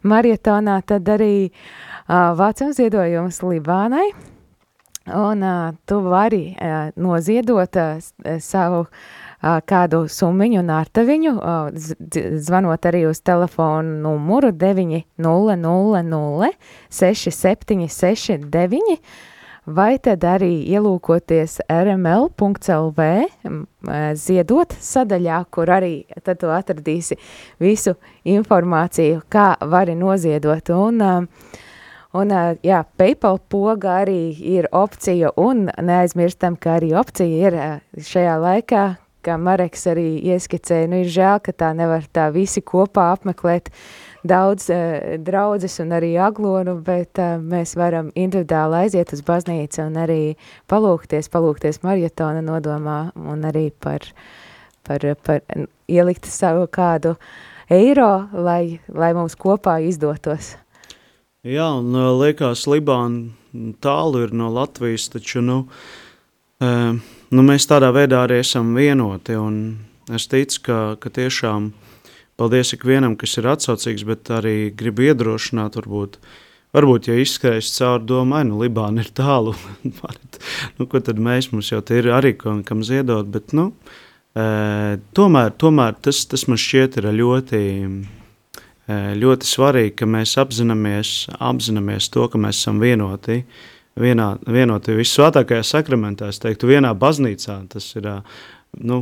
marietonā 0.05 0.77
tad 0.85 1.09
arī 1.09 1.49
uh, 1.49 2.37
vācam 2.37 2.69
ziedojums 2.77 3.41
Libānai, 3.41 4.11
un 5.09 5.41
uh, 5.41 5.73
tu 5.89 6.03
vari 6.05 6.51
uh, 6.53 6.93
noziedot 7.01 7.81
uh, 7.81 8.37
savu 8.37 8.85
uh, 8.85 9.03
kādu 9.41 10.05
summiņu 10.11 10.59
un 10.61 10.69
ārtaviņu, 10.75 11.31
zvanot 12.45 12.85
arī 12.85 13.07
uz 13.09 13.21
telefonu 13.25 13.97
numuru 14.03 14.51
900 14.53 16.51
6769, 16.91 18.99
vai 19.65 19.97
tad 20.01 20.23
arī 20.25 20.65
ielūkoties 20.73 21.59
rml.lv 21.71 22.99
ziedot 24.17 24.73
sadaļā, 24.77 25.45
kur 25.49 25.69
arī 25.73 26.05
tad 26.23 26.39
tu 26.41 26.47
atradīsi 26.53 27.17
visu 27.61 27.95
informāciju, 28.25 29.21
kā 29.29 29.55
vari 29.61 29.95
noziedot. 29.97 30.69
Un 30.69 31.01
Un, 32.11 32.27
jā, 32.59 32.83
PayPal 32.99 33.37
poga 33.47 34.01
arī 34.01 34.35
ir 34.35 34.67
opcija, 34.75 35.31
un 35.39 35.71
neaizmirstam, 35.79 36.57
ka 36.59 36.73
arī 36.81 36.91
opcija 36.99 37.47
ir 37.47 37.55
šajā 38.03 38.33
laikā, 38.43 38.81
kā 39.25 39.37
Mareks 39.41 39.87
arī 39.91 40.19
ieskicēja, 40.33 40.89
nu 40.91 41.01
ir 41.03 41.11
žēl, 41.11 41.41
ka 41.45 41.53
tā 41.53 41.71
nevar 41.77 42.05
tā 42.13 42.29
visi 42.33 42.63
kopā 42.65 43.11
apmeklēt 43.15 43.71
daudz 44.27 44.69
uh, 44.73 45.17
draudzes 45.21 45.79
un 45.83 45.93
arī 45.97 46.13
aglonu, 46.21 46.77
bet 46.85 47.21
uh, 47.21 47.37
mēs 47.41 47.75
varam 47.79 48.11
individuāli 48.15 48.83
aiziet 48.85 49.13
uz 49.15 49.23
baznīcu 49.25 49.85
un 49.87 49.99
arī 50.03 50.21
palūkties, 50.71 51.31
palūkties 51.33 51.81
marietona 51.85 52.43
nodomā 52.45 52.99
un 53.15 53.45
arī 53.49 53.69
par, 53.71 54.05
par, 54.87 55.05
par 55.25 55.41
ielikt 55.89 56.29
savu 56.29 56.67
kādu 56.71 57.15
eiro, 57.71 58.27
lai, 58.33 58.79
lai 58.91 59.13
mums 59.17 59.37
kopā 59.39 59.79
izdotos. 59.87 60.55
Jā, 61.41 61.71
un 61.79 61.95
liekas, 62.21 62.67
Libāna 62.69 63.31
tālu 63.81 64.27
ir 64.27 64.35
no 64.37 64.51
Latvijas, 64.53 65.07
taču, 65.09 65.41
nu, 65.41 65.63
uh, 66.61 66.99
nu, 67.31 67.45
mēs 67.47 67.67
tādā 67.69 67.91
veidā 67.95 68.25
arī 68.25 68.41
esam 68.43 68.73
vienoti. 68.75 69.37
Es 70.11 70.27
ticu, 70.31 70.61
ka, 70.67 70.79
ka 71.01 71.11
tiešām 71.13 71.71
paldies 72.39 72.73
ikvienam, 72.75 73.15
kas 73.19 73.37
ir 73.39 73.49
atsaucīgs, 73.51 74.05
bet 74.07 74.31
arī 74.33 74.55
gribu 74.75 75.05
iedrošināt, 75.09 75.77
varbūt, 75.79 76.17
varbūt 76.75 77.11
ja 77.11 77.17
izskrējas 77.21 77.73
cauri 77.77 78.07
domai, 78.09 78.43
nu, 78.49 78.57
Libāna 78.61 79.05
ir 79.05 79.11
tālu, 79.15 79.53
nu, 80.77 80.87
ko 80.87 81.03
tad 81.03 81.21
mēs, 81.21 81.51
mums 81.53 81.71
jau 81.71 81.83
ir 81.93 82.09
arī, 82.15 82.33
kam, 82.39 82.63
kam 82.67 82.81
ziedot, 82.87 83.29
bet, 83.31 83.53
nu, 83.57 83.71
e, 84.33 84.47
tomēr, 85.17 85.53
tomēr 85.61 85.99
tas, 86.01 86.23
tas 86.31 86.47
man 86.49 86.59
šķiet 86.61 86.97
ir 87.01 87.11
ļoti, 87.19 87.61
ļoti 89.21 89.47
svarīgi, 89.47 89.93
ka 90.01 90.07
mēs 90.09 90.33
apzināmies, 90.41 91.13
apzināmies 91.37 92.09
to, 92.11 92.25
ka 92.31 92.41
mēs 92.41 92.63
esam 92.63 92.81
vienoti, 92.81 93.43
vienā, 93.99 94.35
vienoti 94.47 94.95
visvētākajā 94.97 95.65
sakramentā, 95.67 96.29
es 96.31 96.39
teiktu, 96.41 96.69
vienā 96.71 96.93
baznīcā. 96.97 97.57
Tas 97.71 97.87
ir 97.99 98.07
nu, 98.79 99.01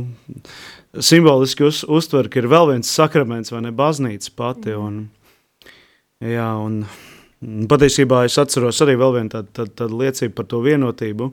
simboliski 0.98 1.66
uz, 1.68 1.84
uztver, 1.88 2.30
ka 2.30 2.42
ir 2.42 2.50
vēl 2.50 2.72
viens 2.74 2.90
sakraments 2.90 3.52
vai 3.54 3.64
ne 3.66 3.74
baznīca 3.74 4.34
pati. 4.36 4.76
Un, 4.76 5.02
jā, 6.24 6.50
un 6.58 6.82
patiesībā 7.70 8.24
es 8.28 8.38
atceros 8.40 8.80
arī 8.84 8.96
vēl 9.00 9.18
vienu 9.18 9.34
tādu, 9.36 9.52
tādu, 9.56 9.76
tādu 9.82 10.00
liecību 10.02 10.36
par 10.36 10.48
to 10.50 10.62
vienotību. 10.64 11.30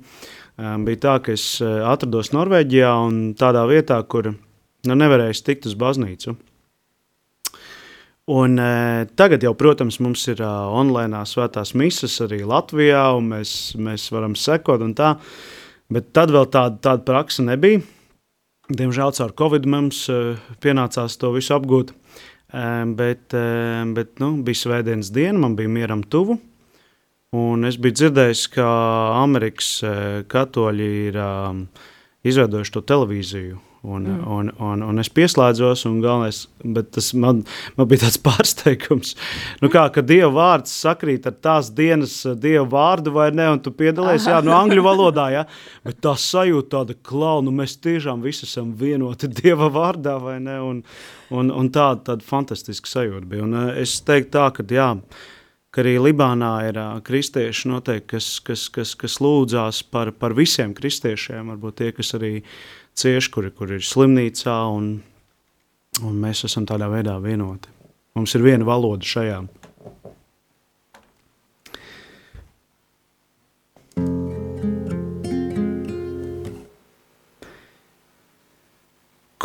Bija 0.57 1.03
tā, 1.03 1.15
ka 1.21 1.33
es 1.37 1.59
atrados 1.61 2.31
Norvēģijā 2.33 2.93
un 3.05 3.17
tādā 3.37 3.65
vietā, 3.69 3.99
kur 4.09 4.31
nu, 4.31 4.95
nevarēju 4.97 5.43
tikt 5.45 5.69
uz 5.69 5.75
baznīcu. 5.77 6.37
Un, 8.27 8.57
uh, 8.59 9.05
tagad 9.15 9.43
jau, 9.45 9.53
protams, 9.55 10.01
mums 10.03 10.25
ir 10.27 10.41
uh, 10.43 10.67
online 10.75 11.21
svētās 11.29 11.71
misijas 11.79 12.17
arī 12.25 12.41
Latvijā, 12.43 13.05
un 13.15 13.29
mēs, 13.31 13.51
mēs 13.79 14.09
varam 14.11 14.35
sekot 14.35 14.83
un 14.83 14.91
tā. 14.97 15.13
Bet 15.87 16.11
tad 16.15 16.33
vēl 16.35 16.49
tāda, 16.51 16.75
tāda 16.83 17.05
praksa 17.07 17.45
nebija. 17.47 17.79
Diemžēl 18.67 19.13
caur 19.15 19.31
Covid 19.39 19.69
mums 19.71 20.01
uh, 20.11 20.35
pienācās 20.59 21.15
to 21.21 21.31
visu 21.37 21.55
apgūt. 21.55 21.95
Um, 22.51 22.97
bet 22.99 23.31
uh, 23.35 23.87
bet 23.95 24.19
nu, 24.23 24.33
bija 24.43 24.59
svētdienas 24.65 25.13
diena, 25.15 25.39
man 25.45 25.55
bija 25.55 25.71
mieram 25.71 26.03
tuvu. 26.03 26.35
Un 27.35 27.67
es 27.67 27.75
biju 27.75 27.97
dzirdējis, 27.99 28.45
ka 28.53 28.65
Amerikas 29.19 29.71
eh, 29.83 30.21
katoļi 30.31 30.85
ir 31.09 31.17
um, 31.19 31.65
izveidojuši 32.23 32.73
to 32.77 32.81
televīziju. 32.87 33.57
Un, 33.81 34.03
mm. 34.03 34.27
un, 34.27 34.49
un, 34.57 34.81
un 34.81 34.99
es 34.99 35.09
pieslēdzos, 35.13 35.83
un 35.85 35.99
galvenais, 36.01 36.39
tas 36.91 37.11
man, 37.13 37.43
man 37.77 37.87
bija 37.89 38.07
tāds 38.07 38.17
pārsteigums, 38.25 39.13
nu 39.61 39.69
kā, 39.71 39.83
ka 39.93 40.01
Dieva 40.01 40.31
vārds 40.33 40.73
sakrīt 40.81 41.27
ar 41.29 41.35
tās 41.45 41.69
dienas 41.77 42.15
eh, 42.25 42.33
Dieva 42.41 42.65
vārdu 42.71 43.13
vai 43.13 43.29
ne, 43.37 43.45
un 43.53 43.61
tu 43.61 43.71
piedalies, 43.77 44.25
jā, 44.27 44.41
no 44.43 44.55
angļu 44.57 44.83
valodā, 44.85 45.27
jā, 45.35 45.45
bet 45.85 46.01
tā 46.03 46.15
sajūta 46.17 46.73
tāda 46.73 46.97
klauna, 46.97 47.45
nu 47.47 47.53
mēs 47.61 47.77
tiešām 47.85 48.25
visi 48.25 48.47
esam 48.49 48.73
vienoti 48.81 49.29
Dieva 49.43 49.69
vārdā, 49.73 50.17
vai 50.25 50.39
ne, 50.41 50.57
un, 50.65 50.81
un, 51.29 51.53
un 51.53 51.69
tāda, 51.69 52.01
tāda 52.11 52.25
fantastiska 52.25 52.89
sajūta 52.97 53.29
bija, 53.29 53.45
un 53.45 53.59
eh, 53.61 53.73
es 53.85 53.99
teiktu 54.01 54.33
tā, 54.39 54.49
ka 54.57 54.65
jā, 54.73 54.89
ka 55.69 55.83
arī 55.83 55.99
Libānā 56.01 56.51
ir 56.71 56.77
uh, 56.81 56.97
kristieši, 57.05 57.69
noteikti, 57.69 58.07
kas, 58.15 58.31
kas, 58.41 58.65
kas, 58.73 58.95
kas 58.97 59.19
lūdzās 59.21 59.83
par, 59.93 60.09
par 60.17 60.33
visiem 60.33 60.73
kristiešiem, 60.73 61.53
varbūt 61.53 61.77
tie, 61.83 61.91
kas 61.93 62.15
arī 62.17 62.31
cieši, 62.97 63.31
kuri, 63.33 63.51
kuri 63.53 63.77
ir 63.77 63.85
slimnīcā, 63.85 64.57
un, 64.73 64.97
un 66.03 66.19
mēs 66.23 66.45
esam 66.47 66.65
tādā 66.69 66.89
veidā 66.91 67.17
vienoti. 67.21 67.69
Mums 68.17 68.33
ir 68.33 68.45
viena 68.45 68.65
valoda 68.65 69.05
šajā. 69.05 69.45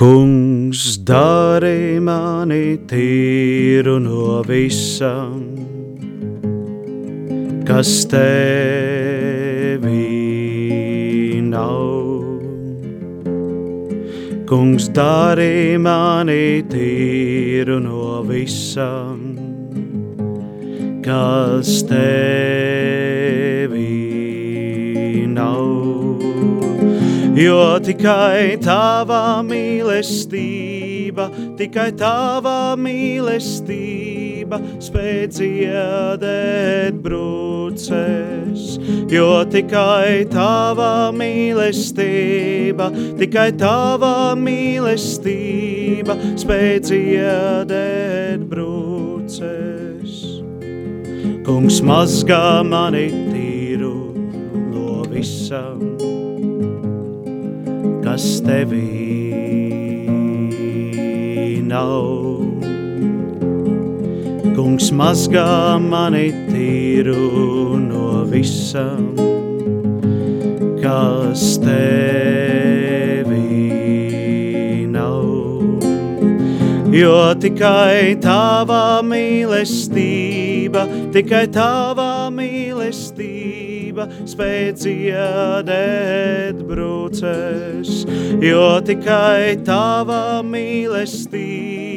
Kungs 0.03 0.97
dari 1.07 2.01
mani 2.03 2.81
tīru 2.91 4.01
no 4.03 4.41
visam 4.49 5.45
kas 7.69 7.93
tevī 8.11 8.23
nav. 11.53 11.92
Kungs 14.53 14.91
darī 14.93 15.81
mani 15.81 16.61
tīru 16.69 17.79
no 17.81 18.21
visam, 18.29 19.33
kas 21.01 21.71
tevī 21.89 22.05
nav. 25.33 26.21
Jo 27.33 27.81
tikai 27.81 28.61
tava 28.61 29.41
mīlestība, 29.41 30.92
tikai 31.59 31.93
tava 31.99 32.75
mīlestība 32.79 34.59
spēj 34.83 35.27
dziedēt 35.33 36.99
brūces, 37.03 38.67
jo 39.13 39.45
tikai 39.53 40.27
tava 40.33 41.11
mīlestība, 41.17 42.91
tikai 43.21 43.53
tava 43.61 44.35
mīlestība 44.39 46.19
spēj 46.41 46.81
dziedēt 46.89 48.47
brūces. 48.51 50.19
Kungs 51.43 51.81
mazgā 51.83 52.63
mani 52.67 53.09
tīru 53.33 53.97
no 54.71 55.03
visam, 55.11 55.83
kas 58.05 58.29
tevī 58.47 59.22
nav. 61.73 62.37
Kungs 64.57 64.91
mazgā 64.93 65.81
mani 65.81 66.29
tīru 66.51 67.79
no 67.81 68.09
visam, 68.29 69.07
kas 70.83 71.45
tevī 71.65 73.47
nav. 74.93 75.25
Jo 76.93 77.17
tikai 77.41 78.21
tava 78.21 79.01
mīlestība, 79.09 80.83
tikai 81.17 81.47
tava 81.57 82.29
mīlestība 82.37 84.05
spēj 84.29 84.67
dziedēt 84.83 86.52
brūces, 86.73 88.03
jo 88.43 88.67
tikai 88.89 89.61
tava 89.67 90.41
mīlestība 90.47 91.93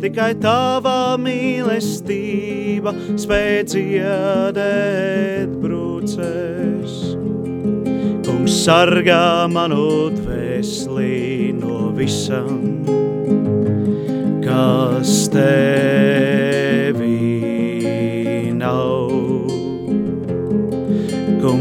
tikai 0.00 0.34
tava 0.40 1.16
mīlestība 1.20 2.94
spēj 3.20 3.58
dziedēt 3.72 5.52
brūces. 5.60 6.96
Kungs 8.24 8.56
sargā 8.64 9.48
manu 9.52 10.08
dvēseli 10.16 11.52
no 11.58 11.90
visam, 11.96 12.60
kas 14.44 15.28
tevī 15.34 17.19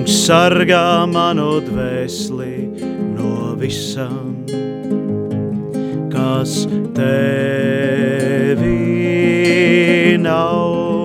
Kungs 0.10 0.26
sargā 0.26 1.06
manu 1.06 1.60
dvēseli 1.62 2.82
no 3.13 3.54
visam, 3.62 4.41
kas 6.10 6.65
tevī 6.98 8.74
nav. 10.17 10.98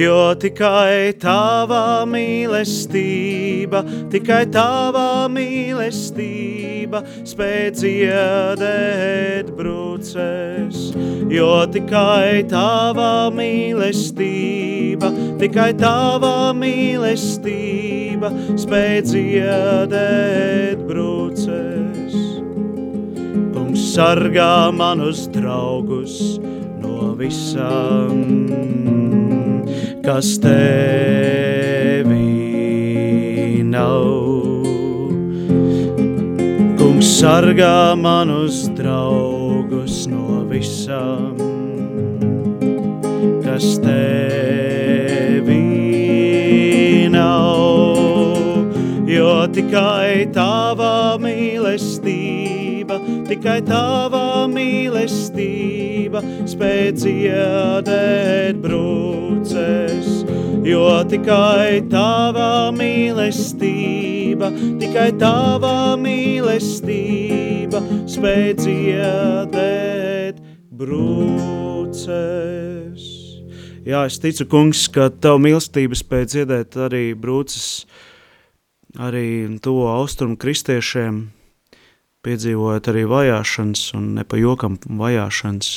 Jo 0.00 0.32
tikai 0.40 1.12
tava 1.20 2.06
mīlestība, 2.08 3.82
tikai 4.12 4.46
tava 4.48 5.28
mīlestība 5.28 7.02
spēj 7.28 7.66
dziedēt 7.76 9.50
brūces. 9.58 10.80
Jo 11.28 11.52
tikai 11.74 12.46
tava 12.48 13.28
mīlestība, 13.36 15.12
tikai 15.42 15.74
tava 15.84 16.34
mīlestība 16.56 18.32
spēj 18.56 19.02
dziedēt 19.12 20.86
brūces 20.88 21.30
sargā 23.90 24.70
manus 24.72 25.26
draugus 25.34 26.38
no 26.82 27.14
visam, 27.18 28.48
kas 30.10 30.30
tevī 30.42 32.08
nav. 33.62 34.64
Kungs 36.80 37.10
sargā 37.20 37.94
manus 37.94 38.56
draugus 38.78 40.00
no 40.10 40.40
visam, 40.50 41.38
kas 43.44 43.66
tevī 43.84 45.62
nav, 47.14 48.66
jo 49.14 49.34
tikai 49.54 50.26
tava 50.34 50.96
mīlestība 51.22 52.59
tikai 53.28 53.60
tava 53.66 54.46
mīlestība 54.50 56.22
spēj 56.50 56.92
dziedēt 56.98 58.58
brūces. 58.64 60.08
Jo 60.66 61.00
tikai 61.08 61.80
tava 61.88 62.68
mīlestība, 62.76 64.50
tikai 64.80 65.08
tava 65.20 65.96
mīlestība 66.00 67.80
spēj 68.10 68.54
dziedēt 68.60 70.42
brūces. 70.76 72.40
Jā, 73.88 74.04
es 74.04 74.20
ticu, 74.20 74.44
kungs, 74.52 74.84
ka 74.92 75.08
tavu 75.08 75.40
mīlestību 75.46 75.96
spēj 75.96 76.24
dziedēt 76.34 76.76
arī 76.84 77.04
brūces, 77.16 77.86
arī 79.00 79.48
to 79.64 79.72
austrumu 79.88 80.36
kristiešiem, 80.40 81.30
piedzīvojot 82.26 82.90
arī 82.92 83.06
vajāšanas 83.08 83.84
un 83.98 84.14
ne 84.18 84.24
pa 84.24 84.40
jokam 84.40 84.78
vajāšanas. 84.84 85.72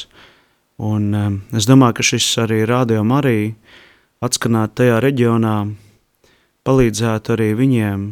Un 0.83 1.13
um, 1.15 1.39
es 1.55 1.67
domāju, 1.69 1.99
ka 1.99 2.07
šis 2.13 2.27
arī 2.43 2.63
rādījuma 2.67 3.21
arī 3.21 3.37
atskanāt 4.23 4.75
tajā 4.79 4.97
reģionā 5.03 5.57
palīdzētu 6.67 7.35
arī 7.35 7.49
viņiem 7.59 8.09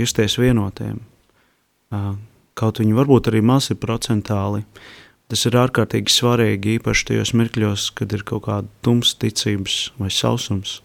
justies 0.00 0.38
vienotiem. 0.40 1.00
Kaut 2.54 2.80
viņi 2.80 2.96
varbūt 2.96 3.30
arī 3.30 3.42
maz 3.42 3.70
ir 3.70 3.78
procentāli. 3.82 4.64
Tas 5.30 5.46
ir 5.48 5.56
ārkārtīgi 5.56 6.12
svarīgi, 6.12 6.76
īpaši 6.78 7.06
tajos 7.08 7.32
mirkļos, 7.38 7.88
kad 7.96 8.12
ir 8.12 8.24
kaut 8.26 8.44
kāda 8.46 8.68
tumsa 8.84 9.16
ticības 9.24 9.94
vai 9.98 10.10
sausums. 10.12 10.80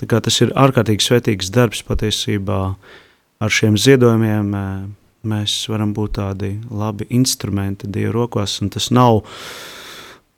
Tā 0.00 0.08
kā 0.10 0.18
tas 0.24 0.40
ir 0.42 0.50
ārkārtīgi 0.58 1.04
svētīgs 1.04 1.52
darbs 1.54 1.84
patiesībā 1.86 2.58
ar 3.42 3.54
šiem 3.54 3.78
ziedojumiem. 3.78 4.50
Mēs 5.22 5.54
varam 5.70 5.92
būt 5.94 6.16
tādi 6.18 6.56
labi 6.70 7.06
instrumenti 7.14 7.86
Dieva 7.86 8.10
rokās, 8.16 8.56
un 8.62 8.72
tas 8.74 8.88
nav 8.90 9.22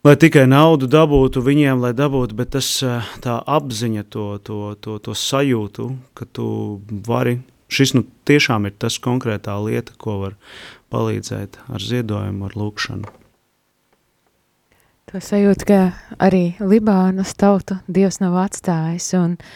lai 0.05 0.13
tikai 0.21 0.45
naudu 0.51 0.89
dabūtu 0.93 1.41
viņiem, 1.41 1.81
lai 1.81 1.95
dabūtu, 1.97 2.37
bet 2.37 2.53
tas 2.53 2.69
eh, 2.85 3.11
tā 3.25 3.39
apziņa, 3.41 4.05
to, 4.13 4.27
to, 4.45 4.59
to, 4.77 4.99
to 5.01 5.17
sajūtu, 5.17 5.89
ka 6.19 6.29
tu 6.29 6.47
vari, 7.09 7.39
šis 7.73 7.95
nu 7.97 8.05
tiešām 8.29 8.69
ir 8.69 8.77
tas 8.77 9.01
konkrētā 9.01 9.57
lieta, 9.65 9.97
ko 9.97 10.19
var 10.27 10.37
palīdzēt 10.93 11.57
ar 11.65 11.81
ziedojumu, 11.81 12.51
ar 12.51 12.59
lūkšanu. 12.61 13.15
To 15.13 15.23
sajūtu, 15.23 15.71
ka 15.71 15.81
arī 16.21 16.45
Libānas 16.61 17.33
tautu 17.39 17.79
Dievs 17.89 18.21
nav 18.21 18.37
atstājis, 18.45 19.09
un 19.17 19.39
uh, 19.39 19.49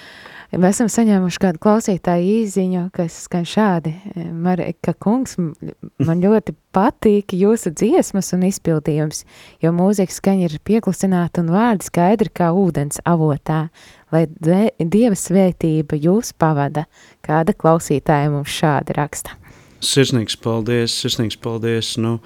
Mēs 0.49 0.79
esam 0.79 0.89
saņēmuši 0.89 1.41
kādu 1.43 1.61
klausītāju 1.61 2.29
īziņu, 2.39 2.87
kas 2.97 3.19
skan 3.27 3.45
šādi. 3.45 3.93
Marika 4.33 4.95
kungs, 4.97 5.37
man 5.37 6.23
ļoti 6.25 6.55
patīk 6.73 7.35
jūsu 7.37 7.75
dziesmas 7.77 8.33
un 8.33 8.47
izpildījums, 8.49 9.27
jo 9.61 9.75
mūzika 9.77 10.17
skaņa 10.17 10.49
ir 10.49 10.57
pieklusināta 10.65 11.45
un 11.45 11.53
vārdi 11.53 11.91
skaidri 11.91 12.33
kā 12.33 12.49
ūdens 12.57 13.03
avotā, 13.05 13.67
lai 14.09 14.25
Dieva 14.81 15.21
svētība 15.21 16.01
jūs 16.01 16.33
pavada. 16.33 16.87
Kāda 17.21 17.53
klausītāja 17.53 18.33
mums 18.33 18.49
šādi 18.49 18.97
raksta? 18.97 19.37
Sirsnīgs 19.85 20.41
paldies, 20.41 20.97
sirsnīgs 20.97 21.37
paldies. 21.45 21.93
Nu, 22.01 22.23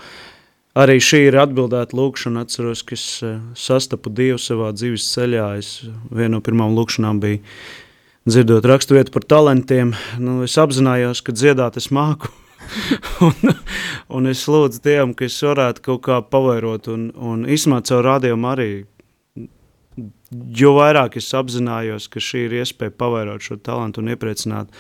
arī 0.79 1.01
šī 1.03 1.27
ir 1.27 1.43
atbildēta 1.43 1.99
lūkšana. 1.99 2.47
Atceros, 2.47 2.87
ka 2.87 2.95
es 2.95 3.07
eh, 3.27 3.41
sastapu 3.59 4.15
Dievu 4.15 4.39
savā 4.39 4.71
dzīves 4.79 5.11
ceļā. 5.11 5.55
Es 5.59 5.81
vienu 6.07 6.37
no 6.39 6.45
pirmām 6.47 6.79
lūkšanām 6.79 7.19
bija 7.21 7.43
dzirdot 8.29 8.67
raksturvietu 8.69 9.13
par 9.15 9.27
talantiem, 9.27 9.93
nu, 10.23 10.43
es 10.47 10.55
apzinājos, 10.61 11.23
ka 11.25 11.35
dziedāt 11.35 11.79
es 11.81 11.91
māku. 11.95 12.31
un, 13.27 13.55
un 14.15 14.31
es 14.31 14.45
lūdzu 14.47 14.81
Dievam, 14.85 15.17
ka 15.19 15.27
es 15.27 15.41
varētu 15.43 15.83
kaut 15.89 16.05
kā 16.07 16.21
pavairot 16.23 16.87
un, 16.93 17.11
un 17.19 17.43
izmāt 17.51 17.91
savu 17.91 18.07
rādījumu 18.07 18.51
arī 18.53 18.71
jo 20.57 20.73
vairāk 20.79 21.19
es 21.21 21.29
apzinājos, 21.37 22.09
ka 22.13 22.23
šī 22.23 22.47
ir 22.47 22.57
iespēja 22.63 22.95
pavairot 22.97 23.45
šo 23.45 23.59
talantu 23.61 24.03
un 24.03 24.13
iepriecināt, 24.15 24.71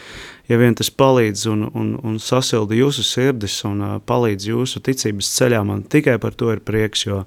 ja 0.53 0.59
vien 0.61 0.77
tas 0.79 0.91
palīdz 0.93 1.45
un, 1.53 1.67
un, 1.69 1.91
un 2.07 2.17
sasilda 2.23 2.77
jūsu 2.77 3.05
sirdis 3.07 3.59
un 3.69 3.83
uh, 3.85 3.95
palīdz 4.09 4.49
jūsu 4.51 4.83
ticības 4.85 5.31
ceļā, 5.37 5.61
man 5.69 5.85
tikai 5.93 6.19
par 6.23 6.37
to 6.39 6.51
ir 6.55 6.63
prieks, 6.65 7.05
jo 7.07 7.23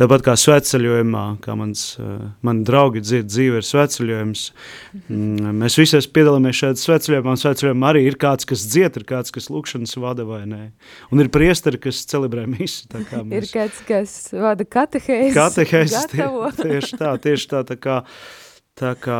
tāpat 0.00 0.24
kā 0.28 0.36
svētceļojumā, 0.40 1.24
kā 1.44 1.56
mans, 1.58 1.86
uh, 2.00 2.30
mani 2.46 2.64
draugi 2.68 3.02
dzird 3.04 3.32
dzīve 3.32 3.60
ir 3.60 3.68
svētceļojums, 3.68 4.44
mm, 5.08 5.50
mēs 5.64 5.78
visi 5.80 6.02
piedalāmies 6.14 6.60
šeit 6.62 6.82
svētceļojumā, 6.82 7.34
un 7.34 7.42
svētceļojumā 7.42 7.92
arī 7.92 8.04
ir 8.08 8.18
kāds, 8.20 8.46
kas 8.48 8.64
dziet, 8.70 9.00
ir 9.00 9.08
kāds, 9.08 9.34
kas 9.34 9.50
lūkšanas 9.50 9.96
vada 10.02 10.28
vai 10.28 10.44
nē, 10.46 10.62
un 11.10 11.24
ir 11.24 11.32
priesteri, 11.34 11.82
kas 11.82 12.04
celebrē 12.10 12.46
misi, 12.50 12.86
tā 12.92 13.02
kā 13.08 13.22
mēs... 13.26 13.50
Ir 13.50 13.50
kāds, 13.58 13.82
kas 13.88 14.16
vada 14.32 14.68
katehēzes, 14.68 15.36
katehēzes 15.36 16.10
tie, 16.14 16.30
tieši 16.62 17.02
tā, 17.02 17.14
tieši 17.18 17.50
tā, 17.50 17.64
Tā 17.64 17.76
kā, 17.80 18.00
tā 18.78 18.92
kā 19.00 19.18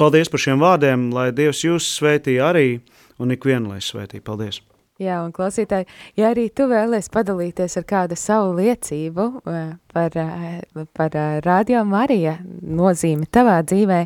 paldies 0.00 0.30
par 0.32 0.42
šiem 0.42 0.62
vārdiem, 0.62 1.10
lai 1.14 1.30
Dievs 1.36 1.64
jūs 1.64 1.88
svētī 1.98 2.38
arī 2.42 2.82
un 3.22 3.34
ikvienu 3.34 3.74
lai 3.74 3.80
svētī. 3.84 4.20
Paldies! 4.24 4.62
Jā, 5.00 5.22
un 5.24 5.32
klausītāji, 5.34 5.86
ja 6.20 6.28
arī 6.30 6.44
tu 6.54 6.68
vēlies 6.70 7.08
padalīties 7.10 7.78
ar 7.80 7.84
kādu 7.88 8.16
savu 8.18 8.52
liecību 8.58 9.24
eh, 9.50 9.72
par, 9.90 10.18
eh, 10.20 10.84
par 10.94 11.16
eh, 11.16 11.40
Radio 11.42 11.80
Marija 11.88 12.36
nozīmi 12.44 13.26
tavā 13.32 13.56
dzīvē, 13.66 14.02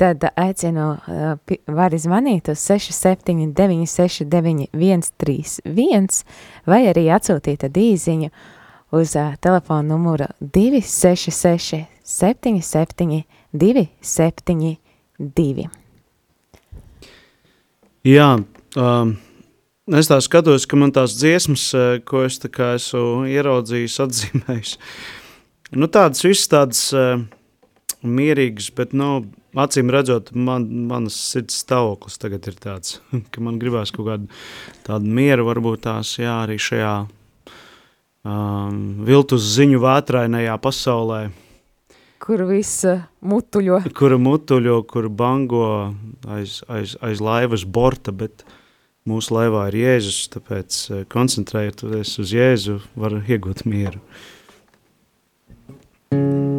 tad 0.00 0.24
aicinu, 0.32 0.86
vari 1.68 2.00
zvanīt 2.00 2.48
uz 2.50 2.64
679 2.64 3.86
691 3.92 5.06
131 5.12 6.24
vai 6.66 6.82
arī 6.90 7.06
atsūtīt 7.14 7.68
dīziņu 7.76 8.32
uz 8.98 9.14
telefonu 9.44 9.94
numuru 9.94 10.32
266 10.40 11.84
77, 12.02 13.22
272. 13.52 14.81
Jā, 18.06 18.30
um, 18.78 19.12
es 19.94 20.08
tā 20.10 20.18
skatos, 20.24 20.66
ka 20.66 20.78
man 20.80 20.94
tās 20.94 21.14
dziesmas, 21.18 21.68
ko 22.08 22.24
es 22.26 22.40
tā 22.42 22.50
kā 22.50 22.72
esmu 22.78 23.28
ieraudzījis, 23.30 24.00
atzīmējis, 24.06 24.72
nu 25.78 25.88
tādas 25.92 26.24
visas 26.26 26.50
tādas 26.50 26.82
uh, 26.96 27.22
mierīgas, 28.02 28.72
bet, 28.74 28.96
nu, 28.96 29.22
acīm 29.58 29.90
redzot, 29.92 30.32
man, 30.34 30.66
manas 30.88 31.16
sirds 31.30 31.60
stāvoklis 31.62 32.18
tagad 32.20 32.46
ir 32.50 32.58
tāds, 32.60 32.98
ka 33.32 33.44
man 33.44 33.60
gribās 33.62 33.94
kaut 33.94 34.08
kādu 34.10 34.30
tādu 34.86 35.16
mieru, 35.18 35.46
varbūt 35.48 35.84
tās, 35.86 36.16
jā, 36.18 36.40
arī 36.44 36.58
šajā 36.62 36.94
um, 38.26 38.82
viltus 39.06 39.46
ziņu 39.54 39.82
vētrainajā 39.82 40.58
pasaulē, 40.62 41.22
kur 42.22 42.44
viss 42.48 42.86
mutuļo. 43.26 43.82
Kura 43.98 44.18
mutuļo, 44.22 44.78
kur 44.90 45.08
bango 45.10 45.64
aiz, 46.30 46.60
aiz, 46.70 46.96
aiz 47.02 47.22
laivas 47.22 47.66
borta, 47.66 48.14
bet 48.14 48.46
mūsu 49.08 49.34
laivā 49.34 49.66
ir 49.72 49.80
Jēzus, 49.82 50.28
tāpēc 50.36 50.78
uh, 50.90 51.02
koncentrējoties 51.12 52.14
uz 52.22 52.36
Jēzu 52.36 52.78
var 52.94 53.18
iegūt 53.26 53.66
mieru. 53.66 54.02
par 56.12 56.51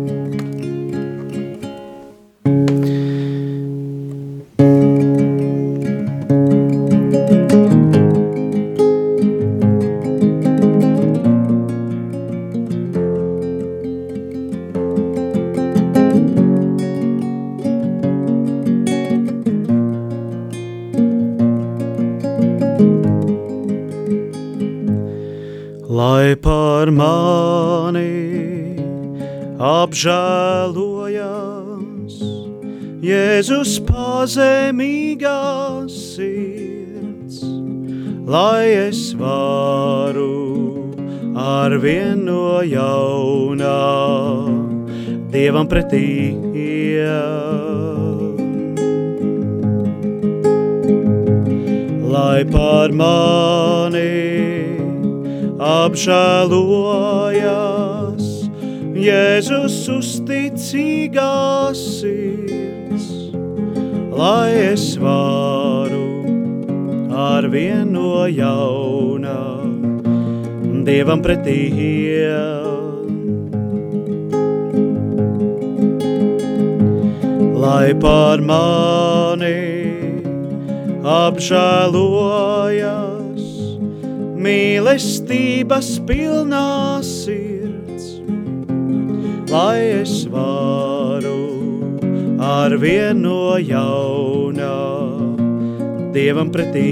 apžēlojas 29.93 32.15
Jēzus 33.03 33.75
pazemīgās 33.85 35.93
sirds, 36.15 37.43
lai 38.25 38.73
es 38.87 39.13
varu 39.13 40.89
ar 41.37 41.77
vienu 41.77 42.25
no 42.25 42.65
jaunā. 42.65 43.77
Dievam 45.29 45.69
pretī 45.69 46.33
lai 52.13 52.45
par 52.49 52.89
mani 52.97 54.09
apžēlojas 55.61 57.72
Jēzus 59.03 59.75
uzticīgās 59.91 61.79
sirds, 61.99 63.07
lai 64.15 64.51
es 64.71 64.85
varu 65.01 66.07
ar 67.11 67.47
vienu 67.51 67.91
no 67.91 68.23
jaunā 68.31 69.41
Dievam 70.83 71.21
pretī 71.23 71.59
lai 77.63 77.93
par 77.95 78.41
mani 78.43 79.61
apžēlojas 81.03 82.19
mīlestības 84.43 85.89
pilnā 86.07 86.99
sirds, 87.07 87.42
lai 89.53 89.81
es 90.01 90.13
varu 90.33 91.41
ar 92.41 92.73
vienu 92.83 93.21
no 93.23 93.57
jaunā 93.61 94.77
Dievam 96.15 96.49
pretī 96.55 96.85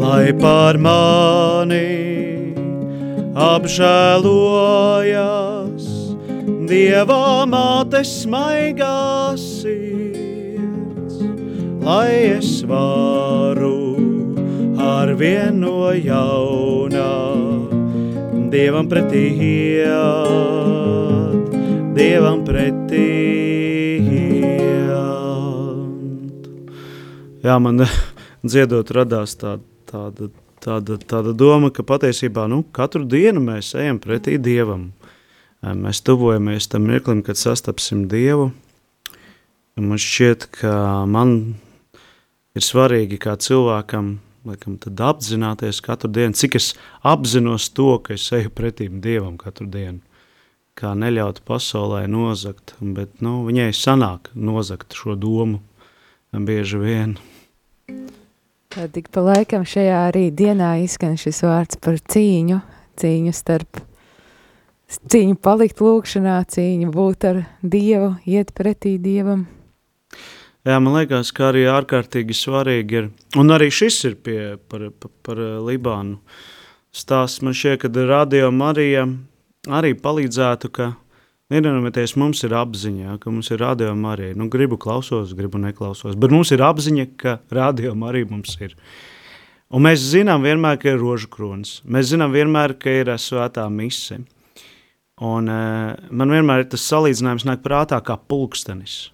Lai 0.00 0.32
par 0.40 0.74
mani 0.86 1.92
apžēlojas 3.50 4.72
Dieva 6.72 7.44
mātes 7.52 8.12
maigās 8.32 9.44
sirds, 9.60 11.16
lai 11.84 12.12
es 12.38 12.50
varu 12.64 13.51
ar 15.02 15.10
vienu 15.18 15.66
no 15.66 15.90
jaunā 15.98 17.10
Dievam 18.52 18.86
pretī 18.86 19.22
iet, 19.42 19.90
Dievam 21.96 22.44
pretī 22.46 23.08
iet. 24.12 24.92
Jā, 27.42 27.58
man 27.58 27.82
dziedot 28.46 28.94
radās 28.94 29.34
tāda, 29.40 29.64
tāda, 29.90 30.30
tāda, 30.62 30.98
tāda 31.02 31.34
doma, 31.34 31.72
ka 31.74 31.82
patiesībā 31.82 32.46
nu, 32.52 32.62
katru 32.76 33.02
dienu 33.08 33.40
mēs 33.42 33.74
ejam 33.74 33.98
pretī 34.02 34.38
Dievam. 34.38 34.92
Mēs 35.62 36.02
tuvojamies 36.06 36.68
tam 36.70 36.82
mirklim, 36.90 37.22
kad 37.26 37.36
sastapsim 37.40 38.06
Dievu. 38.12 38.52
Man 39.80 39.98
šķiet, 39.98 40.46
ka 40.60 40.72
man 41.10 41.56
ir 42.54 42.62
svarīgi 42.62 43.18
kā 43.18 43.34
cilvēkam 43.40 44.20
laikam, 44.46 44.78
apzināties 45.08 45.80
katru 45.84 46.10
dienu, 46.10 46.34
cik 46.34 46.56
es 46.58 46.72
apzinos 47.06 47.68
to, 47.74 47.96
ka 48.02 48.14
es 48.14 48.28
eju 48.32 48.50
pretīm 48.50 49.00
Dievam 49.04 49.36
katru 49.40 49.68
dienu. 49.70 50.00
Kā 50.78 50.94
neļaut 50.96 51.42
pasaulē 51.44 52.06
nozagt, 52.08 52.74
bet 52.80 53.20
nu, 53.20 53.42
viņai 53.44 53.70
sanāk 53.76 54.30
nozagt 54.32 54.96
šo 54.96 55.18
domu 55.20 55.60
bieži 56.32 56.80
vien. 56.80 57.16
Tad 58.72 58.94
tik 58.96 59.10
pa 59.12 59.20
laikam 59.20 59.66
šajā 59.68 59.98
arī 60.08 60.30
dienā 60.32 60.78
izskan 60.80 61.18
šis 61.20 61.42
vārds 61.44 61.76
par 61.76 61.98
cīņu, 62.00 62.62
cīņu 62.96 63.32
starp, 63.36 63.82
cīņu 65.12 65.36
palikt 65.44 65.82
lūkšanā, 65.84 66.38
cīņu 66.48 66.88
būt 66.94 67.26
ar 67.28 67.42
Dievu, 67.60 68.14
iet 68.24 68.54
pretī 68.56 68.96
Dievam. 68.96 69.44
Jā, 70.62 70.78
man 70.78 70.94
liekas, 70.94 71.32
ka 71.34 71.48
arī 71.50 71.64
ārkārtīgi 71.66 72.36
svarīgi 72.38 72.98
ir, 73.00 73.10
un 73.40 73.50
arī 73.50 73.66
šis 73.74 73.96
ir 74.06 74.18
pie, 74.22 74.40
par, 74.70 74.90
par, 74.94 75.10
par 75.26 75.40
Libānu 75.66 76.20
stāsts. 76.94 77.42
Man 77.42 77.56
šķiet, 77.56 77.82
ka 77.82 78.06
Radio 78.06 78.52
Marija 78.54 79.08
arī 79.66 79.96
palīdzētu, 79.98 80.70
ka 80.70 80.92
Neiedomājieties, 81.52 82.14
mums 82.16 82.40
ir 82.46 82.54
apziņa, 82.56 83.18
ka 83.20 83.28
mums 83.28 83.50
ir 83.52 83.60
rādījuma 83.60 84.14
arī. 84.14 84.30
Nu, 84.38 84.46
gribu 84.52 84.78
klausos, 84.80 85.34
gribu 85.36 85.60
neklausos, 85.60 86.14
bet 86.16 86.32
mums 86.32 86.52
ir 86.54 86.62
apziņa, 86.64 87.04
ka 87.20 87.34
rādījuma 87.52 88.08
arī 88.08 88.22
mums 88.30 88.54
ir. 88.62 88.72
Un 89.72 89.84
mēs 89.84 90.00
zinām 90.14 90.46
vienmēr, 90.46 90.78
ka 90.80 90.94
ir 90.94 91.00
rožu 91.00 91.28
kronis. 91.32 91.80
Mēs 91.84 92.08
zinām 92.12 92.32
vienmēr, 92.32 92.76
ka 92.80 92.94
ir 93.02 93.12
svētā 93.20 93.66
mise. 93.72 94.22
Un 95.20 95.50
uh, 95.52 95.92
man 96.08 96.32
vienmēr 96.32 96.64
ir 96.64 96.70
tas 96.72 96.86
salīdzinājums 96.88 97.44
nāk 97.48 97.60
prātā 97.64 98.00
kā 98.04 98.16
pulkstenis. 98.16 99.10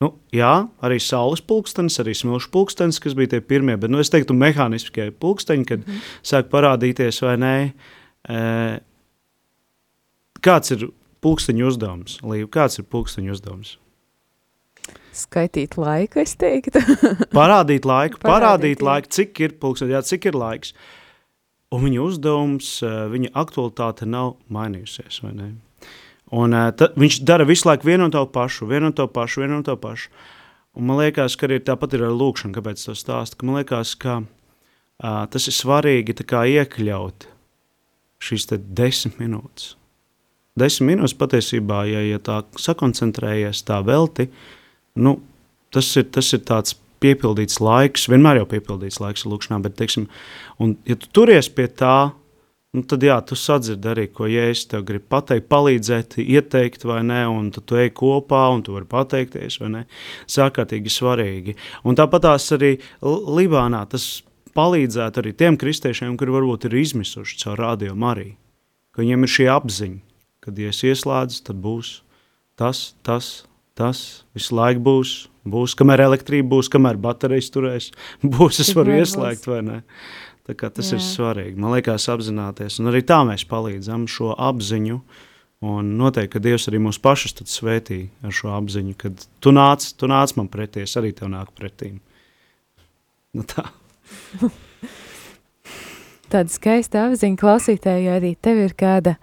Nu, 0.00 0.14
jā, 0.32 0.52
arī 0.80 0.96
saules 1.04 1.42
pulkstenis, 1.44 1.98
arī 2.00 2.14
smilšu 2.16 2.48
pulkstenis, 2.54 3.00
kas 3.04 3.12
bija 3.18 3.34
tie 3.34 3.42
pirmie, 3.44 3.74
bet 3.80 3.92
nu, 3.92 4.00
es 4.00 4.08
teiktu, 4.12 4.32
mehāniskie 4.32 5.10
pulksteņi, 5.20 5.66
kad 5.68 5.84
mm. 5.84 6.06
sāk 6.24 6.48
parādīties 6.52 7.20
vai 7.26 7.34
nē. 7.40 7.52
Uh, 8.24 8.78
kāds 10.40 10.72
ir 10.72 10.88
pulksteņu 11.20 11.68
uzdevums? 11.68 12.16
Līva, 12.24 12.48
kāds 12.56 12.80
ir 12.80 12.88
pulksteņu 12.88 13.36
uzdevums? 13.36 13.76
Skaitīt 15.20 15.76
laiku, 15.76 16.22
es 16.24 16.32
teiktu. 16.40 16.80
parādīt 17.36 17.84
laiku, 17.84 18.22
parādīt, 18.22 18.30
parādīt 18.30 18.84
laiku, 18.86 19.12
cik 19.18 19.44
ir 19.44 19.56
pulksteņi, 19.60 19.96
jā, 19.98 20.04
cik 20.06 20.30
ir 20.30 20.38
laiks. 20.40 20.72
Un 21.76 21.84
viņa 21.84 22.06
uzdevums, 22.06 22.70
eh, 22.86 23.02
viņa 23.12 23.34
aktualitāte 23.38 24.08
nav 24.08 24.38
mainījusies, 24.48 25.20
vai 25.26 25.36
ne? 25.36 25.50
Un 26.36 26.54
ta, 26.78 26.90
viņš 26.94 27.22
dara 27.26 27.46
visu 27.48 27.66
laiku 27.66 27.88
vienu 27.88 28.06
un 28.06 28.14
to 28.14 28.22
pašu, 28.30 28.68
vienu 28.70 28.90
un 28.90 28.94
to 28.96 29.08
pašu, 29.10 29.42
vienu 29.42 29.58
un 29.58 29.66
to 29.66 29.74
pašu. 29.80 30.12
Un 30.78 30.86
man 30.86 31.00
liekas, 31.00 31.34
ka 31.34 31.48
arī 31.48 31.58
tāpat 31.66 31.96
ir 31.98 32.06
ar 32.06 32.14
lūkšanu, 32.14 32.54
kāpēc 32.54 32.84
tas 32.86 33.02
stāsta, 33.02 33.40
ka 33.40 33.48
man 33.48 33.58
liekas, 33.58 33.96
ka 33.98 34.20
uh, 34.22 35.26
tas 35.32 35.50
ir 35.50 35.56
svarīgi 35.56 36.14
iekļaut 36.14 37.26
šīs 38.20 38.46
desmit 38.52 39.18
minūtes 39.18 39.74
desmit 40.60 40.94
minūtes 40.94 41.16
patiesībā, 41.18 41.84
ja, 41.88 42.02
ja 42.04 42.20
tā 42.22 42.40
sakoncentrējies 42.60 43.64
tā 43.68 43.80
velti, 43.86 44.28
nu, 45.00 45.18
tas, 45.74 45.88
ir, 46.00 46.08
tas 46.14 46.30
ir 46.36 46.42
tāds 46.48 46.76
piepildīts 47.00 47.60
laiks, 47.64 48.08
vienmēr 48.12 48.42
jau 48.42 48.48
piepildīts 48.50 49.00
laiks 49.00 49.26
lūkšanā, 49.28 49.60
bet, 49.64 49.78
teiksim, 49.78 50.08
un, 50.60 50.76
ja 50.88 50.98
tu 51.00 51.08
turies 51.16 51.48
pie 51.52 51.68
tā, 51.72 52.12
nu, 52.76 52.84
tad 52.86 53.04
jā, 53.04 53.16
tu 53.26 53.36
sadzirdi 53.38 53.90
arī, 53.90 54.06
ko 54.14 54.28
Jēzus 54.30 54.68
tev 54.70 54.84
grib 54.88 55.06
pateikt, 55.10 55.48
palīdzēt, 55.50 56.18
ieteikt 56.22 56.86
vai 56.86 57.00
ne, 57.06 57.22
un 57.30 57.50
tad 57.54 57.66
tu 57.70 57.78
ej 57.80 57.92
kopā 57.96 58.44
un 58.54 58.64
tu 58.66 58.76
vari 58.76 58.88
pateikties 58.90 59.60
vai 59.62 59.70
ne, 59.74 59.84
sākārtīgi 60.30 60.92
svarīgi. 60.94 61.56
Un 61.84 61.98
tāpat 61.98 62.28
tās 62.28 62.50
arī 62.56 62.76
Libānā 63.02 63.82
tas 63.90 64.08
palīdzētu 64.56 65.22
arī 65.22 65.34
tiem 65.38 65.58
kristiešiem, 65.60 66.16
kuri 66.18 66.34
varbūt 66.34 66.68
ir 66.68 66.78
izmisuši 66.82 67.42
caur 67.42 67.60
radio 67.64 67.96
Mariju, 67.98 68.36
ka 68.94 69.02
viņiem 69.02 69.26
ir 69.26 69.34
šī 69.36 69.50
apziņa, 69.54 70.00
kad 70.46 70.58
ja 70.58 70.70
es 70.72 70.82
ieslēdzu, 70.86 71.44
tad 71.46 71.60
būs 71.62 72.00
tas, 72.60 72.90
tas, 73.06 73.32
tas, 73.78 74.00
visu 74.36 74.56
laiku 74.56 74.82
būs, 74.86 75.14
būs, 75.48 75.76
kamēr 75.78 76.04
elektrība 76.06 76.56
būs, 76.56 76.70
kamēr 76.72 76.98
baterijas 77.00 77.50
turēs, 77.54 77.92
būs, 78.36 78.62
es 78.64 78.74
varu 78.76 78.98
ieslēgt 79.00 79.48
vai 79.50 79.62
ne. 79.66 79.78
Tas 80.48 80.88
Jā. 80.90 80.96
ir 80.96 81.02
svarīgi, 81.04 81.58
man 81.60 81.76
liekas 81.76 82.08
apzināties, 82.10 82.80
un 82.80 82.90
arī 82.90 83.04
tā 83.06 83.20
mēs 83.28 83.44
palīdzam 83.46 84.06
šo 84.10 84.32
apziņu, 84.34 84.96
un 85.70 85.92
noteikti, 86.00 86.32
ka 86.32 86.42
Dievs 86.42 86.66
arī 86.70 86.80
mūs 86.82 86.98
pašus 87.02 87.36
svētī 87.52 88.08
ar 88.24 88.34
šo 88.34 88.50
apziņu, 88.56 88.96
kad 88.98 89.26
tu 89.44 89.52
nāc, 89.54 89.84
tu 90.00 90.08
nāc 90.10 90.34
man 90.38 90.48
pretī, 90.50 90.86
es 90.88 90.96
arī 90.98 91.12
tev 91.14 91.30
nāku 91.30 91.54
pretīm. 91.60 92.00
Nu 93.36 93.44
tā. 93.46 93.68
Tāda 96.30 96.46
skaista 96.46 97.04
apziņa 97.08 97.38
klausītāji, 97.40 98.06
arī 98.10 98.36
tev 98.38 98.60
ir 98.62 98.74
kāda 98.78 99.16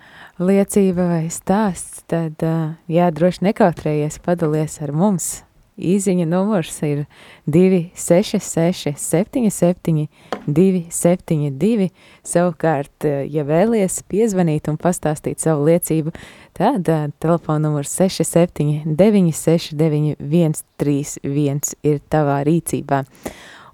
liecība 0.43 1.05
vai 1.07 1.25
stāsts, 1.31 2.03
tad 2.11 2.43
jā, 2.91 3.07
droši 3.15 3.45
nekautrējies 3.47 4.19
padalies 4.25 4.75
ar 4.83 4.91
mums. 4.91 5.46
Īziņa 5.77 6.25
numurs 6.25 6.79
ir 6.85 7.03
266 7.45 8.95
77 8.97 10.07
272. 10.47 11.89
Savukārt, 12.25 13.05
ja 13.05 13.45
vēlies 13.47 14.01
piezvanīt 14.09 14.71
un 14.71 14.79
pastāstīt 14.81 15.43
savu 15.43 15.67
liecību, 15.69 16.13
tad 16.57 16.89
telefona 17.21 17.67
numurs 17.67 17.93
67 17.93 18.95
969 18.97 20.17
131 20.17 21.75
ir 21.85 22.01
tavā 22.09 22.41
rīcībā. 22.47 23.03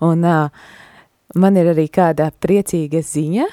Un 0.03 0.25
uh, 0.27 0.49
Man 1.33 1.55
ir 1.57 1.65
arī 1.71 1.87
kāda 1.89 2.27
priecīga 2.45 2.99
ziņa, 3.01 3.47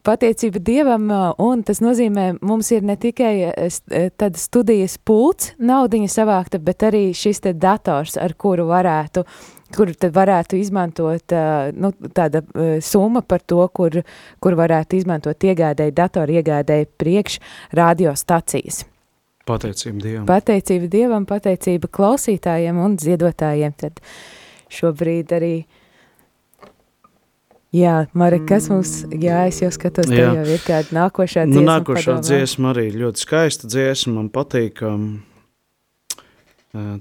Pateicība 0.03 0.59
Dievam, 0.65 1.11
un 1.45 1.63
tas 1.63 1.81
nozīmē, 1.85 2.39
mums 2.43 2.71
ir 2.75 2.83
ne 2.83 2.97
tikai 2.99 3.53
eh, 3.53 3.71
eh, 3.71 4.11
tad 4.19 4.35
studijas 4.41 4.99
pults, 4.99 5.55
naudiņa 5.63 6.09
savākta, 6.11 6.59
bet 6.59 6.83
arī 6.91 7.15
šis 7.15 7.41
te 7.47 7.55
dators, 7.55 8.19
ar 8.19 8.35
kuru 8.35 8.67
varētu 8.73 9.21
uh, 9.23 9.31
kur 9.75 9.93
tad 9.95 10.15
varētu 10.17 10.59
izmantot 10.61 11.35
nu, 11.77 11.93
tāda 12.17 12.43
summa 12.85 13.23
par 13.23 13.45
to, 13.47 13.63
kur, 13.75 14.01
kur 14.43 14.59
varētu 14.59 15.01
izmantot 15.01 15.49
iegādēji, 15.51 15.97
datoru 15.97 16.41
iegādēji 16.41 16.91
priekš 17.01 17.41
radiostacijas. 17.79 18.85
Pateicība 19.49 20.05
Dievam. 20.05 20.29
Pateicība 20.29 20.89
Dievam, 20.91 21.27
pateicība 21.27 21.91
klausītājiem 21.91 22.79
un 22.79 22.97
ziedotājiem. 23.01 23.75
Tad 23.81 24.03
šobrīd 24.71 25.37
arī 25.39 25.55
Jā, 27.71 28.09
Marika, 28.19 28.57
kas 28.57 28.65
mums, 28.67 28.93
jā, 29.15 29.45
es 29.47 29.61
jau 29.63 29.69
skatos, 29.71 30.09
jā. 30.11 30.33
jau 30.35 30.43
ir 30.57 30.63
kāda 30.65 30.91
nākošā 30.91 31.45
dziesma. 31.47 31.61
Nu, 31.61 31.69
nākošā 31.69 32.17
padomā. 32.17 32.25
dziesma 32.27 32.73
arī 32.73 32.87
ļoti 32.99 33.23
skaista 33.23 33.71
dziesma, 33.71 34.15
man 34.17 34.31
patīk, 34.35 34.83
um, 34.83 35.05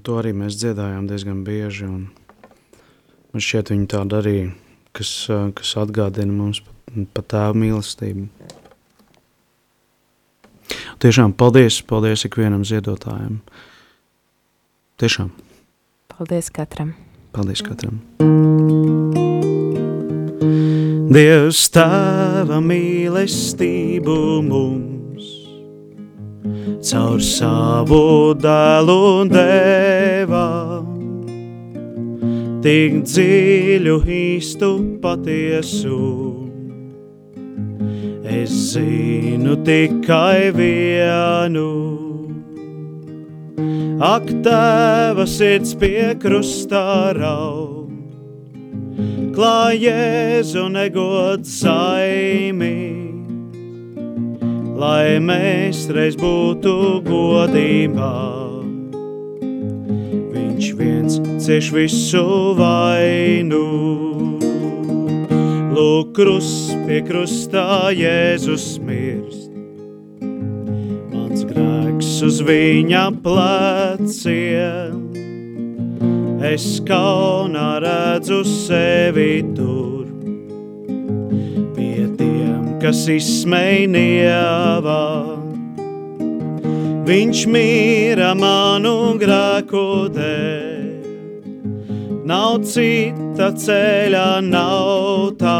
to 0.06 0.18
arī 0.20 0.30
mēs 0.38 0.60
dziedājām 0.60 1.08
diezgan 1.10 1.40
bieži, 1.42 1.88
un 1.90 2.04
Man 3.30 3.44
šķiet, 3.44 3.70
viņi 3.70 3.86
tāda 3.90 4.18
arī, 4.22 4.38
kas, 4.96 5.10
kas 5.56 5.76
atgādina 5.78 6.34
mums 6.34 6.62
par 6.64 7.06
pa 7.14 7.22
tēvu 7.22 7.60
mīlestību. 7.62 8.26
Tiešām 11.00 11.32
paldies, 11.38 11.80
paldies 11.86 12.26
ikvienam 12.26 12.64
ziedotājam. 12.66 13.40
Tiešām. 15.00 15.30
Paldies 16.12 16.50
katram. 16.52 16.92
Paldies 17.32 17.62
katram. 17.64 18.02
Dievs 21.10 21.64
tēva 21.74 22.60
mīlestību 22.62 24.18
mums 24.46 25.30
caur 26.86 27.22
savu 27.24 28.34
dēlu 28.38 29.00
deva. 29.30 30.69
Tik 32.60 33.00
dziļu, 33.08 33.96
īstu, 34.04 34.70
patiesu. 35.00 36.00
Es 38.30 38.52
zinu 38.74 39.56
tikai 39.66 40.50
vienu. 40.54 41.70
Ak, 44.00 44.28
tēva 44.44 45.26
sirds 45.28 45.74
pie 45.76 46.12
krustā 46.20 47.12
raud 47.16 47.80
klāj 49.40 49.78
Jēzu 49.80 50.66
negod 50.74 51.46
saimi, 51.48 52.76
lai 54.80 55.16
mēs 55.24 55.86
reiz 55.94 56.18
būtu 56.20 56.74
godībā. 57.06 58.39
Viens 61.10 61.42
cieš 61.42 61.72
visu 61.74 62.54
vainu. 62.54 63.66
Lūk, 65.74 66.12
krus 66.14 66.70
pie 66.86 67.00
krustā 67.02 67.90
Jēzus 67.90 68.78
mirst. 68.84 69.50
Mans 71.10 71.42
grēks 71.48 72.12
uz 72.28 72.38
viņa 72.46 73.02
pleciem 73.24 75.02
es 76.46 76.78
kaunā 76.86 77.80
redzu 77.82 78.44
sevi 78.46 79.42
tur. 79.58 80.06
Pie 81.74 82.06
tiem, 82.22 82.76
kas 82.78 83.06
izsmēja, 83.10 84.46
viņš 87.10 87.46
mīra 87.50 88.34
manu 88.38 89.16
grēku 89.18 89.88
dēļ. 90.14 90.69
Nav 92.30 92.60
cita 92.62 93.50
ceļa, 93.58 94.26
nav 94.46 95.34
tā, 95.40 95.58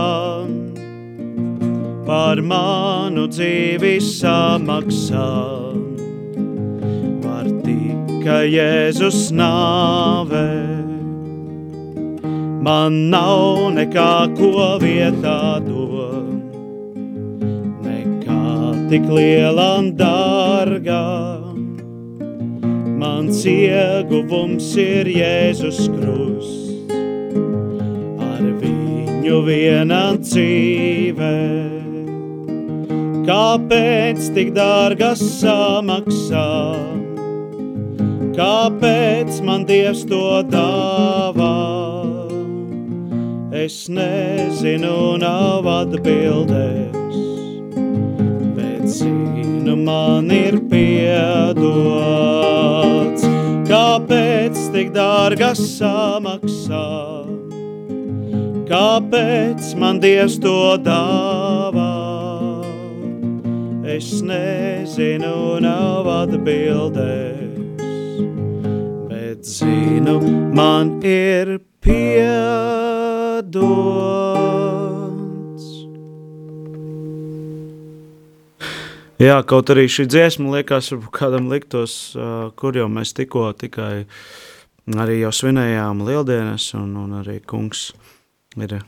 par 2.06 2.42
manu 2.46 3.26
dzīvi 3.34 3.96
samaksāt 4.12 5.80
ka 8.30 8.42
Jēzus 8.44 9.30
nāvē. 9.32 10.48
Man 12.60 12.98
nav 13.12 13.70
nekā 13.76 14.12
ko 14.36 14.76
vietā 14.82 15.58
dot, 15.64 16.28
nekā 17.86 18.44
tik 18.92 19.08
liela 19.08 19.68
un 19.80 19.90
dārga. 19.96 21.02
Mans 23.00 23.40
ieguvums 23.48 24.74
ir 24.84 25.08
Jēzus 25.08 25.86
krusts, 25.96 26.59
ar 28.40 28.48
viņu 28.64 29.42
viena 29.46 30.02
dzīve. 30.18 31.34
Kāpēc 33.28 34.32
tik 34.34 34.56
dārgas 34.56 35.22
samaksāt? 35.38 37.00
kāpēc 38.40 39.40
man 39.44 39.64
Dievs 39.68 40.04
to 40.08 40.42
dāvā? 40.48 41.56
Es 43.60 43.88
nezinu, 43.92 45.18
nav 45.20 45.66
atbildēs, 45.68 47.18
bet 48.56 48.84
zinu, 48.96 49.76
man 49.84 50.30
ir 50.32 50.60
piedots. 50.70 51.62
Kāpēc 53.68 54.56
tik 54.74 54.88
dārga 54.96 55.54
samaksā? 55.58 57.19
Kāpēc 58.70 59.72
man 59.80 59.98
Dievs 60.02 60.38
to 60.42 60.78
dāvā? 60.84 61.90
Es 63.90 64.20
nezinu, 64.22 65.58
nav 65.64 66.06
atbildēs 66.20 67.50
bet 69.40 69.46
zinu, 69.46 70.20
man 70.54 71.00
ir 71.02 71.60
piedots. 71.80 73.48
Jā, 79.20 79.42
kaut 79.44 79.70
arī 79.72 79.86
šī 79.88 80.06
dziesma 80.08 80.56
liekas, 80.56 80.92
varbūt 80.92 81.12
kādam 81.16 81.48
liktos, 81.52 82.16
kur 82.56 82.76
jau 82.76 82.88
mēs 82.92 83.12
tikko 83.16 83.52
tikai 83.56 84.04
arī 84.96 85.20
jau 85.20 85.32
svinējām 85.32 86.04
lieldienas, 86.04 86.74
un, 86.76 86.96
un 87.00 87.20
arī 87.20 87.40
kungs 87.40 87.90
ir 88.58 88.80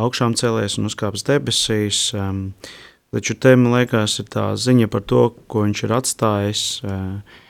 augšām 0.00 0.34
cēlies 0.36 0.76
un 0.80 0.90
uzkāpis 0.90 1.24
debesīs. 1.28 2.02
Taču 3.10 3.34
te, 3.34 3.56
man 3.58 3.78
liekas, 3.78 4.18
ir 4.22 4.28
tā 4.30 4.50
ziņa 4.54 4.90
par 4.90 5.02
to, 5.02 5.30
ko 5.50 5.64
viņš 5.64 5.86
ir 5.86 5.94
atstājis, 5.96 6.64
uh, 6.86 7.40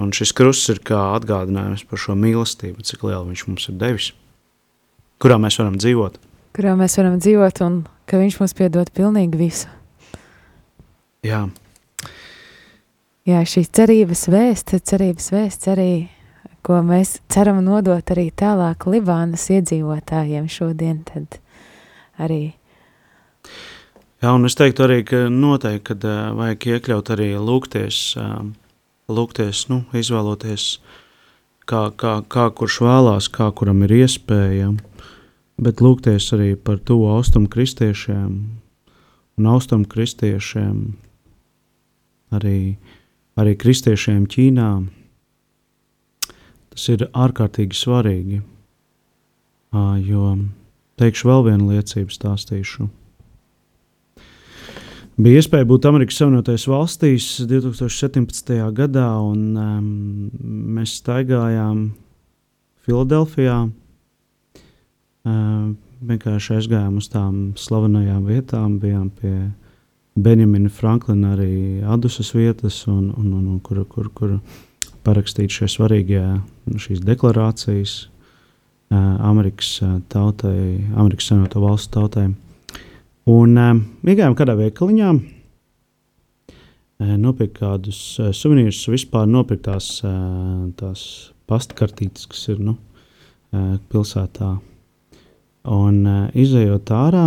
Un 0.00 0.12
šis 0.14 0.32
krusts 0.32 0.70
ir 0.72 0.80
kā 0.82 0.98
atgādinājums 1.18 1.84
par 1.88 2.00
šo 2.00 2.16
mīlestību, 2.16 2.80
cik 2.86 3.04
lielu 3.04 3.28
viņš 3.28 3.42
mums 3.48 3.68
ir 3.68 3.76
devis, 3.80 4.08
kurā 5.20 5.36
mēs 5.40 5.58
varam 5.60 5.76
dzīvot. 5.76 6.16
Kurā 6.56 6.72
mēs 6.80 6.96
varam 6.98 7.18
dzīvot, 7.20 7.60
un 7.66 7.76
ka 8.08 8.20
viņš 8.20 8.38
mums 8.40 8.56
piedod 8.56 8.88
pilnīgi 8.96 9.40
visu. 9.40 9.68
Jā. 11.22 11.44
Jā, 13.28 13.44
šī 13.46 13.62
cerības 13.68 14.24
vēsts, 14.32 14.80
cerības 14.88 15.28
vēsts 15.34 15.70
arī, 15.70 15.90
ko 16.62 16.80
mēs 16.86 17.18
ceram 17.32 17.62
nodot 17.64 18.14
arī 18.14 18.30
tālāk 18.30 18.86
Libānas 18.90 19.48
iedzīvotājiem 19.50 20.48
šodien, 20.50 21.02
tad 21.08 21.38
arī. 22.22 22.54
Jā, 24.22 24.30
un 24.30 24.46
es 24.46 24.54
teiktu 24.54 24.86
arī, 24.86 25.00
ka 25.06 25.24
noteikti, 25.26 25.84
kad 25.90 26.04
uh, 26.06 26.30
vajag 26.38 26.68
iekļaut 26.76 27.10
arī 27.16 27.32
lūgties 27.42 28.02
uh, 28.20 28.44
lūgties, 29.10 29.66
nu, 29.70 29.82
izvēloties, 29.96 30.78
kā, 31.68 31.88
kā, 31.98 32.16
kā 32.30 32.48
kurš 32.54 32.80
vēlās, 32.86 33.28
kā 33.32 33.50
kuram 33.56 33.82
ir 33.86 33.96
iespēja, 34.02 34.72
bet 35.62 35.82
lūgties 35.82 36.30
arī 36.36 36.54
par 36.56 36.78
to 36.78 37.00
austrumu 37.10 37.50
kristiešiem 37.52 38.34
un 39.38 39.48
austrumu 39.48 39.88
kristiešiem, 39.88 40.76
arī, 42.36 42.76
arī 43.40 43.54
kristiešiem 43.58 44.26
Ķīnā. 44.30 44.70
Tas 46.72 46.88
ir 46.88 47.06
ārkārtīgi 47.12 47.76
svarīgi, 47.76 48.40
jo 50.08 50.26
teikšu 51.00 51.28
vēl 51.28 51.46
vienu 51.50 51.70
liecību 51.74 52.14
stāstīšu. 52.14 52.88
Bija 55.22 55.42
iespēja 55.42 55.68
būt 55.68 55.84
Amerikas 55.90 56.16
Savienotajās 56.22 56.64
valstīs 56.72 57.26
2017. 57.44 58.54
gadā, 58.72 59.08
un 59.20 59.42
um, 59.60 59.90
mēs 60.78 60.96
staigājām 61.02 61.90
Filadelfijā. 62.86 63.58
Uh, 65.22 65.74
vienkārši 66.02 66.56
aizgājām 66.56 66.96
uz 66.98 67.10
tām 67.12 67.36
slavenajām 67.60 68.24
vietām, 68.26 68.78
bijām 68.82 69.10
pie 69.20 69.36
Benjamina 70.18 70.70
Franklina 70.72 71.36
arī 71.36 71.80
adusas 71.88 72.32
vietas, 72.34 72.82
un, 72.90 73.12
un, 73.16 73.28
un, 73.32 73.44
un 73.54 73.60
kur, 73.64 73.84
kur, 73.88 74.10
kur 74.16 74.34
parakstīt 75.06 75.52
šie 75.52 75.68
svarīgie 75.70 76.22
šīs 76.78 77.02
deklarācijas 77.04 77.94
Amerikas 78.92 79.78
tautai, 80.12 80.82
Amerikas 81.00 81.30
Savienoto 81.30 81.62
valstu 81.62 81.96
tautai. 81.96 82.26
Un 83.32 83.54
iegājām 83.56 84.34
kādā 84.36 84.56
veikaliņā, 84.58 85.12
nopirkt 87.22 87.56
kādus 87.60 88.00
suvenīrus, 88.36 88.82
vispār 88.92 89.28
nopirkt 89.30 89.64
tās, 89.68 89.94
tās 90.78 91.04
pastkartītes, 91.50 92.28
kas 92.30 92.44
ir 92.52 92.60
nu, 92.62 92.76
pilsētā. 93.92 94.52
Un 95.72 95.98
izējot 96.34 96.90
ārā, 96.94 97.26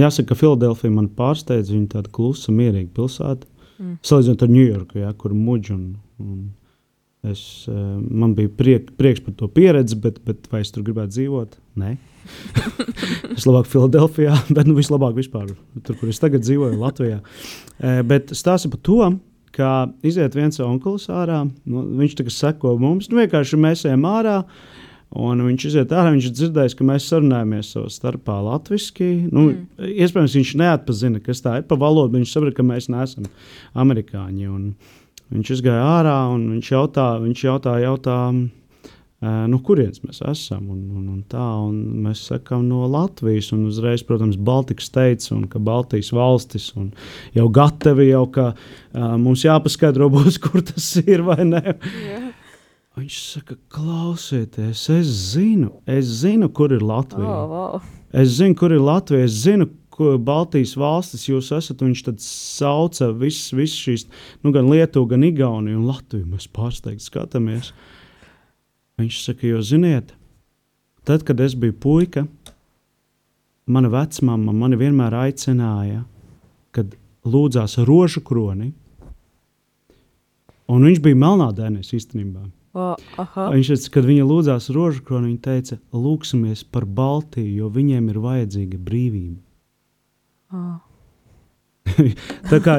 jāsaka, 0.00 0.32
ka 0.32 0.40
Filadelfija 0.42 0.92
man 0.92 1.08
pārsteidz, 1.16 1.72
viņa 1.72 1.94
tāda 1.96 2.12
klusa, 2.12 2.52
mierīga 2.54 2.92
pilsēta. 2.98 3.48
Mm. 3.78 3.94
Salīdzinot 4.04 4.44
ar 4.44 4.52
Ņujorku, 4.52 5.00
ja, 5.00 5.12
kur 5.18 5.32
muģi 5.34 5.72
un, 5.74 5.86
un 6.22 6.42
es, 7.26 7.42
uh, 7.70 7.76
man 8.02 8.34
bija 8.38 8.50
priek, 8.58 8.90
prieks 8.98 9.22
par 9.24 9.36
to 9.38 9.48
pieredzi, 9.52 9.98
bet, 10.02 10.18
bet 10.26 10.48
vai 10.52 10.62
es 10.64 10.72
tur 10.74 10.84
gribētu 10.86 11.16
dzīvot? 11.16 11.58
Nē. 11.82 11.96
es 13.36 13.46
labāk 13.48 13.68
Filadelfijā, 13.70 14.36
bet 14.56 14.68
nu, 14.68 14.76
vislabāk 14.78 15.16
vispār 15.18 15.50
tur, 15.82 15.98
kur 15.98 16.10
es 16.10 16.22
tagad 16.22 16.44
dzīvoju, 16.46 16.78
Latvijā. 16.82 17.20
E, 17.78 17.98
bet 18.06 18.34
stāsta 18.36 18.70
par 18.72 18.82
to, 18.86 19.00
ka 19.52 19.72
iziet 20.06 20.36
viens 20.38 20.60
onkls 20.64 21.08
ārā, 21.12 21.42
nu, 21.68 21.84
viņš 22.00 22.16
tagad 22.20 22.34
seko 22.36 22.76
mums, 22.80 23.10
nu 23.10 23.20
vienkārši 23.22 23.60
mēs 23.60 23.84
ejam 23.90 24.08
ārā. 24.08 24.40
Un 25.12 25.42
viņš 25.44 25.64
iziet 25.68 25.90
ārā, 25.92 26.14
viņš 26.14 26.26
ir 26.30 26.36
dzirdējis, 26.38 26.74
ka 26.78 26.86
mēs 26.88 27.06
sarunājamies 27.10 27.74
savā 27.74 27.90
starpā 27.92 28.38
latviešu. 28.46 29.08
Nu, 29.28 29.42
mm. 29.50 29.90
Iespējams, 30.00 30.36
viņš 30.38 30.52
neatpazina, 30.56 31.20
kas 31.20 31.44
tā 31.44 31.58
ir 31.60 31.66
pa 31.68 31.76
valodu. 31.76 32.16
Viņš 32.16 32.32
saprot, 32.32 32.54
ka 32.56 32.64
mēs 32.64 32.88
neesam 32.88 33.26
amerikāņi. 33.84 34.48
Un, 34.48 34.70
Viņš 35.32 35.54
izgāja 35.56 35.84
ārā 35.98 36.16
un 36.34 36.50
viņš 36.56 36.72
jautā, 36.74 37.06
viņš 37.22 37.44
jautā, 37.46 37.78
jautā 37.80 38.18
no 39.22 39.58
kurienes 39.62 40.02
mēs 40.02 40.20
esam. 40.26 40.66
Un, 40.72 40.80
un, 40.98 41.04
un 41.14 41.20
tā, 41.30 41.44
un 41.62 42.02
mēs 42.06 42.24
sakām 42.30 42.64
no 42.66 42.88
Latvijas, 42.90 43.52
un 43.54 43.68
uzreiz, 43.68 44.02
protams, 44.06 44.36
Baltikas 44.36 44.90
teica, 44.92 45.30
un 45.36 45.46
ka 45.50 45.62
Baltijas 45.62 46.10
valstis 46.14 46.72
un 46.78 46.90
jau 47.36 47.46
gatavi, 47.52 48.10
jau 48.10 48.24
ka 48.34 48.48
uh, 48.52 49.14
mums 49.22 49.44
jāpaskaidro, 49.46 50.10
būs, 50.12 50.40
kur 50.44 50.64
tas 50.66 50.90
ir 51.04 51.22
vai 51.26 51.42
nē. 51.46 51.62
Yeah. 52.02 52.30
Viņš 52.98 53.18
saka, 53.38 53.54
klausieties, 53.72 54.82
es 54.92 55.12
zinu, 55.32 55.70
es 55.88 56.10
zinu, 56.20 56.50
kur 56.52 56.74
ir 56.76 56.82
Latvija. 56.84 57.24
Oh, 57.24 57.46
wow. 57.48 57.78
Es 58.12 58.34
zinu, 58.36 58.58
kur 58.58 58.74
ir 58.74 58.82
Latvija, 58.84 59.24
es 59.24 59.38
zinu, 59.46 59.70
ko 60.02 60.18
Baltijas 60.18 60.74
valstis 60.78 61.28
jūs 61.28 61.52
esat. 61.54 61.82
Viņš 61.82 62.04
tad 62.08 62.22
sauca 62.24 63.12
visas 63.14 63.52
vis 63.56 63.74
šīs, 63.78 64.06
nu, 64.42 64.52
gan 64.54 64.70
Lietuvu, 64.70 65.12
gan 65.14 65.26
Igauniju 65.26 65.78
un 65.78 65.88
Latviju. 65.88 66.26
Mēs 66.34 66.48
pārsteigti 66.52 67.06
skatāmies. 67.06 67.72
Viņš 69.00 69.22
saka, 69.24 69.46
jo 69.48 69.62
ziniet, 69.64 70.12
tad, 71.08 71.24
kad 71.26 71.40
es 71.40 71.54
biju 71.58 71.74
puika, 71.80 72.26
mana 73.66 73.90
vecmāma 73.92 74.52
mani 74.54 74.78
vienmēr 74.78 75.14
aicināja, 75.24 76.02
kad 76.74 76.96
lūdzās 77.24 77.78
rožu 77.86 78.22
kroni. 78.26 78.72
Un 80.72 80.84
viņš 80.86 81.00
bija 81.04 81.18
melnādainis 81.18 81.92
īstenībā. 81.96 82.44
O, 82.72 82.92
viņš 83.52 83.68
teica, 83.68 83.88
kad 83.92 84.06
viņa 84.08 84.24
lūdzās 84.24 84.70
rožu 84.72 85.02
kroni, 85.04 85.34
viņa 85.34 85.42
teica, 85.44 85.76
lūksimies 85.92 86.64
par 86.72 86.86
Baltiju, 86.88 87.50
jo 87.60 87.72
viņiem 87.72 88.08
ir 88.08 88.20
vajadzīga 88.22 88.80
brīvība. 88.80 89.40
Oh. 90.52 90.80
tā, 92.50 92.58
kā, 92.62 92.76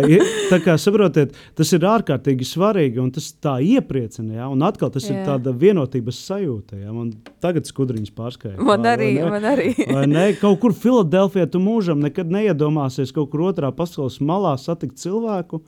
tā 0.49 0.59
kā 0.63 0.75
saprotiet, 0.79 1.35
tas 1.57 1.71
ir 1.75 1.85
ārkārtīgi 1.87 2.47
svarīgi 2.47 3.01
un 3.03 3.11
tas 3.13 3.29
tā 3.43 3.57
iepriecina. 3.63 4.37
Ja? 4.39 4.49
Un 4.51 4.63
atkal 4.65 4.91
tas 4.93 5.07
Jā. 5.09 5.15
ir 5.15 5.27
tāda 5.27 5.53
vienotības 5.59 6.21
sajūta. 6.29 6.79
Ja? 6.79 6.93
Man 6.95 7.11
tagad 7.43 7.67
skudriņas 7.69 8.13
pārskaitīt. 8.15 8.63
Man 8.63 8.87
arī, 8.89 9.15
man 9.27 9.47
arī. 9.53 9.73
vai 9.89 10.05
ne? 10.09 10.27
Kaut 10.39 10.61
kur 10.63 10.75
Filadelfijā 10.77 11.49
tu 11.51 11.61
mūžam 11.63 12.03
nekad 12.03 12.31
neiedomāsies 12.33 13.13
kaut 13.15 13.31
kur 13.33 13.49
otrā 13.51 13.73
pasaules 13.75 14.21
malā 14.23 14.55
satikt 14.61 15.01
cilvēku. 15.03 15.63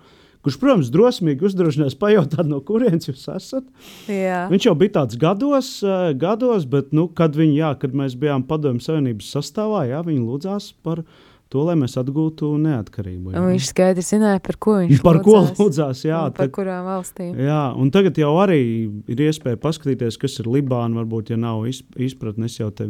Kurš, 0.45 0.59
protams, 0.61 0.89
drosmīgi 0.93 1.41
uzdrošinās 1.47 1.95
pajautāt, 1.97 2.45
no 2.45 2.59
kurienes 2.61 3.07
jūs 3.09 3.23
esat. 3.33 3.65
Jā. 4.05 4.43
Viņš 4.51 4.67
jau 4.67 4.75
bija 4.77 4.99
tāds 4.99 5.17
gados, 5.17 5.69
gados 6.21 6.67
bet, 6.69 6.91
nu, 6.93 7.07
kad, 7.09 7.33
viņi, 7.33 7.55
jā, 7.63 7.71
kad 7.81 7.97
mēs 7.97 8.13
bijām 8.21 8.45
Padomju 8.45 8.85
Savienības 8.85 9.31
sastāvā, 9.33 9.87
jā, 9.89 10.03
viņi 10.05 10.21
lūdzās 10.21 10.69
par 10.85 11.01
viņu 11.01 11.33
to, 11.55 11.63
lai 11.69 11.77
mēs 11.79 11.95
atgūtu 11.99 12.51
neatkarību. 12.61 13.31
Jā. 13.31 13.41
Un 13.41 13.53
viņš 13.53 13.69
skaidri 13.71 14.03
zināja, 14.05 14.41
par 14.43 14.57
ko 14.61 14.75
viņš 14.81 15.03
par 15.05 15.19
lūdzās. 15.21 15.51
Ko 15.55 15.65
lūdzās 15.65 16.03
jā, 16.05 16.21
par 16.35 16.49
tad, 16.49 16.53
kurām 16.57 16.89
valstīm. 16.89 17.31
Jā, 17.39 17.61
un 17.79 17.91
tagad 17.95 18.19
jau 18.19 18.33
arī 18.43 18.59
ir 19.11 19.23
iespēja 19.27 19.59
paskatīties, 19.63 20.19
kas 20.21 20.39
ir 20.43 20.49
Libāna. 20.51 20.99
Varbūt, 20.99 21.31
ja 21.33 21.39
nav 21.39 21.63
izpratnes, 21.69 22.59
jau 22.59 22.69
te 22.75 22.89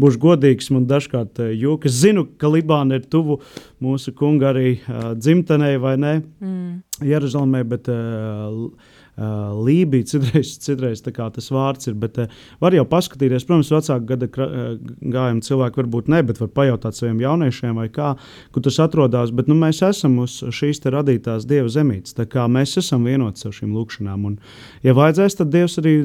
būšu 0.00 0.22
godīgs. 0.22 0.70
Man 0.74 0.86
dažkārt 0.90 1.42
eh, 1.42 1.54
jūka. 1.58 1.90
Es 1.90 1.98
zinu, 2.04 2.26
ka 2.38 2.50
Libāna 2.52 3.00
ir 3.00 3.08
tuvu 3.10 3.40
mūsu 3.82 4.14
kunga 4.16 4.52
arī 4.52 4.76
uh, 4.78 5.12
dzimtenei 5.18 5.76
vai 5.82 5.96
ne? 6.00 6.14
Mm. 6.42 6.70
Jeruzalemē, 7.06 7.60
bet 7.68 7.90
uh, 7.92 8.70
Lībija, 9.16 10.04
citreiz, 10.10 10.50
citreiz 10.60 11.00
tas 11.00 11.46
vārds 11.48 11.88
ir. 11.88 11.94
Bet, 11.96 12.18
uh, 12.20 12.32
var 12.60 12.74
jau 12.76 12.84
paskatīties, 12.88 13.46
protams, 13.48 13.70
vecāku 13.72 14.08
gada 14.10 14.28
uh, 14.28 14.66
gājumu 15.00 15.44
cilvēku 15.46 15.80
varbūt 15.80 16.10
ne, 16.12 16.20
bet 16.26 16.40
var 16.42 16.50
pajautāt 16.52 16.98
saviem 16.98 17.22
jauniešiem, 17.24 17.78
vai 17.80 17.88
kā, 17.92 18.12
kur 18.52 18.66
tas 18.66 18.76
atrodas. 18.84 19.32
Bet 19.32 19.48
nu, 19.48 19.56
mēs 19.56 19.80
esam 19.86 20.18
uz 20.24 20.36
šīs 20.44 20.84
radītās 20.84 21.48
dieva 21.48 21.72
zemītes. 21.72 22.16
Mēs 22.52 22.76
esam 22.82 23.08
vienoti 23.08 23.48
ar 23.48 23.56
šīm 23.56 23.72
lūkšanām. 23.76 24.28
Un, 24.28 24.38
ja 24.84 24.92
vajadzēs, 24.96 25.40
tad 25.40 25.52
Dievs 25.54 25.78
arī 25.80 25.96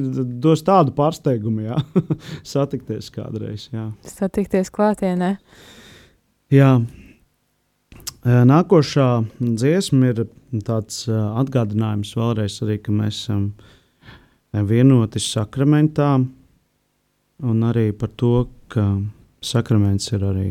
dos 0.42 0.64
tādu 0.64 0.94
pārsteigumu, 0.96 1.68
jā, 1.68 1.78
satikties 2.54 3.12
kādreiz. 3.12 3.68
Jā. 3.74 3.90
Satikties 4.08 4.72
klātienē. 4.72 5.34
Jā. 6.52 6.74
Nākošā 8.22 9.08
dziesma 9.42 10.12
ir 10.12 10.24
tāds 10.60 11.06
atgādinājums 11.08 12.12
vēlreiz 12.18 12.58
arī, 12.64 12.76
ka 12.84 12.92
mēs 12.92 13.22
esam 13.22 13.46
vienoti 14.52 15.22
sakramentā, 15.22 16.18
un 17.42 17.64
arī 17.64 17.88
par 17.96 18.12
to, 18.20 18.48
ka 18.68 18.84
sakraments 19.42 20.12
ir 20.12 20.26
arī 20.28 20.50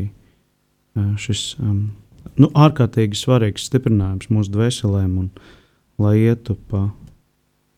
šis 1.22 1.54
nu, 1.62 2.48
ārkārtīgi 2.50 3.18
svarīgs 3.18 3.68
stiprinājums 3.70 4.30
mūsu 4.32 4.52
dvēselēm, 4.56 5.14
un 5.22 5.30
lai 6.02 6.16
ietu 6.24 6.56
pa, 6.68 6.88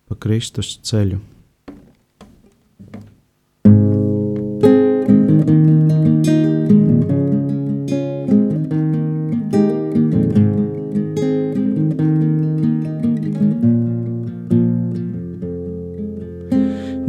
pa 0.09 0.19
Kristus 0.21 0.79
ceļu. 0.87 1.21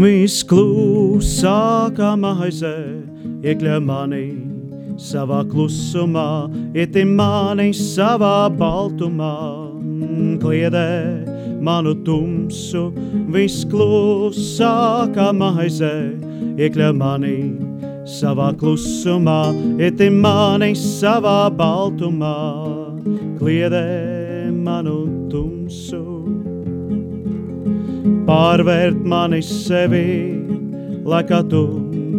Viss 0.06 0.44
klusākā 0.46 2.12
maizē 2.22 2.76
iekļauj 3.42 3.80
mani 3.82 4.26
savā 5.02 5.40
klusumā, 5.50 6.26
ietim 6.78 7.16
mani 7.18 7.72
savā 7.74 8.52
baltumā, 8.60 9.32
kliedē 10.44 10.86
manu 11.66 11.96
tumsu. 12.06 12.84
Viss 13.34 13.66
klusākā 13.74 15.32
maizē 15.42 15.96
iekļauj 16.54 16.96
mani 17.02 17.36
savā 18.06 18.52
klusumā, 18.62 19.42
ietim 19.82 20.22
mani 20.22 20.76
savā 20.78 21.40
baltumā, 21.50 22.36
kliedē 23.42 23.88
manu 24.54 25.00
tumsu 25.34 26.05
pārvērt 28.26 29.04
mani 29.06 29.38
sevi, 29.46 30.34
lai 31.06 31.22
kā 31.30 31.44
tu 31.50 31.60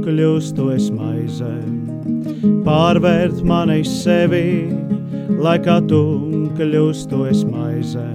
kļūstu 0.05 0.69
es 0.77 0.91
maizē. 0.95 1.57
Pārvērt 2.67 3.43
mani 3.47 3.85
sevi, 3.87 4.69
lai 5.43 5.59
kā 5.65 5.81
tu 5.91 6.03
kļūstu 6.59 7.27
es 7.31 7.41
maizē. 7.49 8.11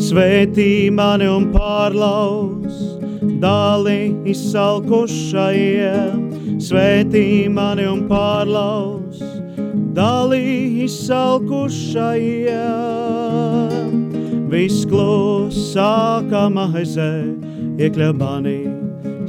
Svētī 0.00 0.90
mani 0.92 1.28
un 1.30 1.44
pārlauz, 1.54 2.74
dāli 3.40 4.00
izsalkušajiem. 4.34 6.28
Svētī 6.60 7.48
mani 7.48 7.86
un 7.88 8.00
pārlauz, 8.10 9.20
dāli 9.96 10.84
izsalkušajiem 10.84 13.69
viss 14.50 14.82
klusākā 14.90 16.44
maizē, 16.50 17.10
iekļauj 17.78 18.14
mani 18.18 18.58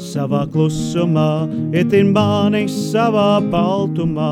savā 0.02 0.48
klusumā, 0.50 1.46
ietin 1.78 2.10
mani 2.16 2.64
savā 2.72 3.42
baltumā, 3.52 4.32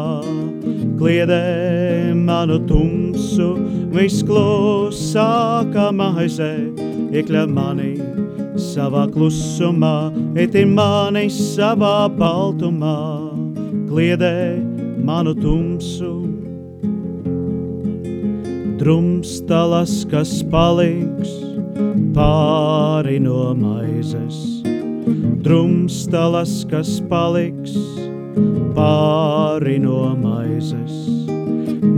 kliedē 0.99 2.15
manu 2.17 2.57
tumsu, 2.69 3.51
viss 3.93 4.25
klusākā 4.25 5.89
maizē, 5.99 6.51
iekļauj 7.13 7.51
mani 7.53 7.91
savā 8.59 9.05
klusumā, 9.13 9.95
ietin 10.33 10.73
mani 10.77 11.27
savā 11.33 12.09
baltumā, 12.17 12.97
kliedē 13.91 14.33
manu 15.05 15.37
tumsu 15.37 16.28
drumstalas, 18.79 20.05
kas 20.07 20.39
paliks 20.51 21.31
pāri 22.15 23.17
no 23.19 23.51
maizes. 23.57 24.37
Drumstalas, 25.43 26.61
kas 26.69 26.99
paliks 27.11 27.75
pāri 28.77 29.75
no 29.83 30.13
maizes. 30.19 30.95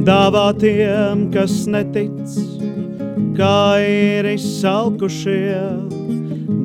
Dāvā 0.07 0.47
tiem, 0.57 1.27
kas 1.33 1.67
netic, 1.69 2.17
kā 3.37 3.61
ir 3.85 4.31
izsalkušie. 4.33 5.61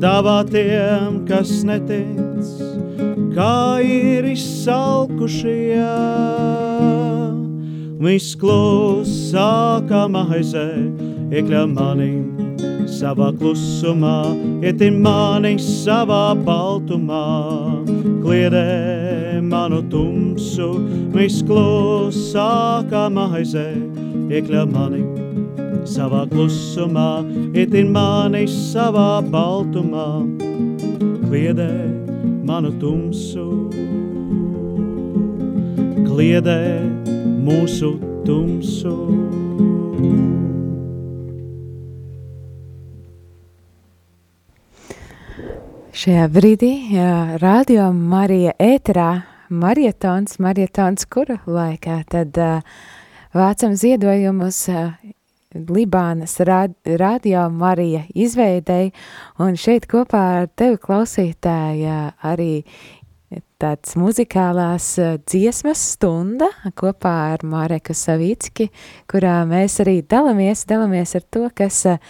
Dāvā 0.01 0.39
tiem, 0.49 1.21
kas 1.29 1.61
netic, 1.69 2.57
kā 3.37 3.85
ir 3.85 4.33
izsalkušie 4.33 5.85
viss 7.97 8.37
klusākā 8.37 10.03
maizē, 10.13 10.67
iekļauj 11.33 11.69
mani 11.73 12.11
savā 12.91 13.31
klusumā, 13.39 14.17
ietin 14.65 14.99
mani 15.05 15.55
savā 15.63 16.37
baltumā, 16.47 17.23
kliedē 18.25 19.41
manu 19.47 19.81
tumsu, 19.93 20.69
viss 21.15 21.45
klusākā 21.49 23.07
maizē, 23.17 23.69
iekļauj 24.29 24.69
mani 24.75 25.03
savā 25.89 26.27
klusumā, 26.29 27.09
itin 27.57 27.95
mani 27.97 28.45
savā 28.51 29.23
baltumā, 29.33 30.09
kliedē 31.31 31.73
manu 32.45 32.75
tumsu, 32.83 33.49
kliedē 36.05 36.61
mūsu 37.47 37.93
tumsu. 38.27 38.93
Šajā 45.97 46.27
brīdī 46.29 46.73
radio 47.41 47.89
Marija 47.95 48.53
ēterā 48.63 49.11
marietons, 49.51 50.41
marietons 50.43 51.07
kura 51.11 51.39
laikā, 51.47 52.01
tad 52.11 52.37
uh, 52.43 52.81
vācam 53.35 53.77
ziedojumus 53.79 54.59
uh, 54.73 54.91
Libānas 55.57 56.37
rad, 56.45 56.75
radio 56.85 57.47
Marija 57.51 58.03
izveidēja, 58.15 58.91
un 59.41 59.57
šeit 59.57 59.87
kopā 59.89 60.23
ar 60.43 60.49
tevi 60.59 60.77
klausītāja 60.83 61.99
arī 62.27 62.67
tāds 63.63 63.97
muzikālās 63.97 64.89
dziesmas 65.27 65.83
stunda 65.97 66.51
kopā 66.77 67.15
ar 67.35 67.45
Māreku 67.47 67.97
Savicki, 67.97 68.71
kurā 69.11 69.39
mēs 69.49 69.81
arī 69.85 70.03
dalamies, 70.05 70.67
dalamies 70.69 71.17
ar 71.17 71.25
to, 71.33 71.47
kas 71.57 71.85
uh, 71.89 72.01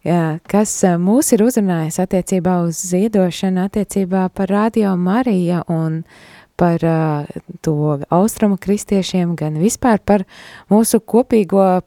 Jā, 0.00 0.38
kas 0.48 0.72
mūs 0.96 1.28
ir 1.36 1.42
uzrunājis 1.44 1.98
attiecībā 2.00 2.54
uz 2.64 2.78
ziedošanu, 2.88 3.66
attiecībā 3.68 4.30
par 4.32 4.48
Radio 4.48 4.94
Mariju 4.96 5.58
un 5.68 5.98
par 6.56 6.80
uh, 6.88 7.28
to 7.60 7.98
austrumu 8.08 8.56
kristiešiem, 8.56 9.34
gan 9.36 9.58
vispār 9.60 10.00
par 10.00 10.24
mūsu 10.72 11.02
kopīgo 11.04 11.82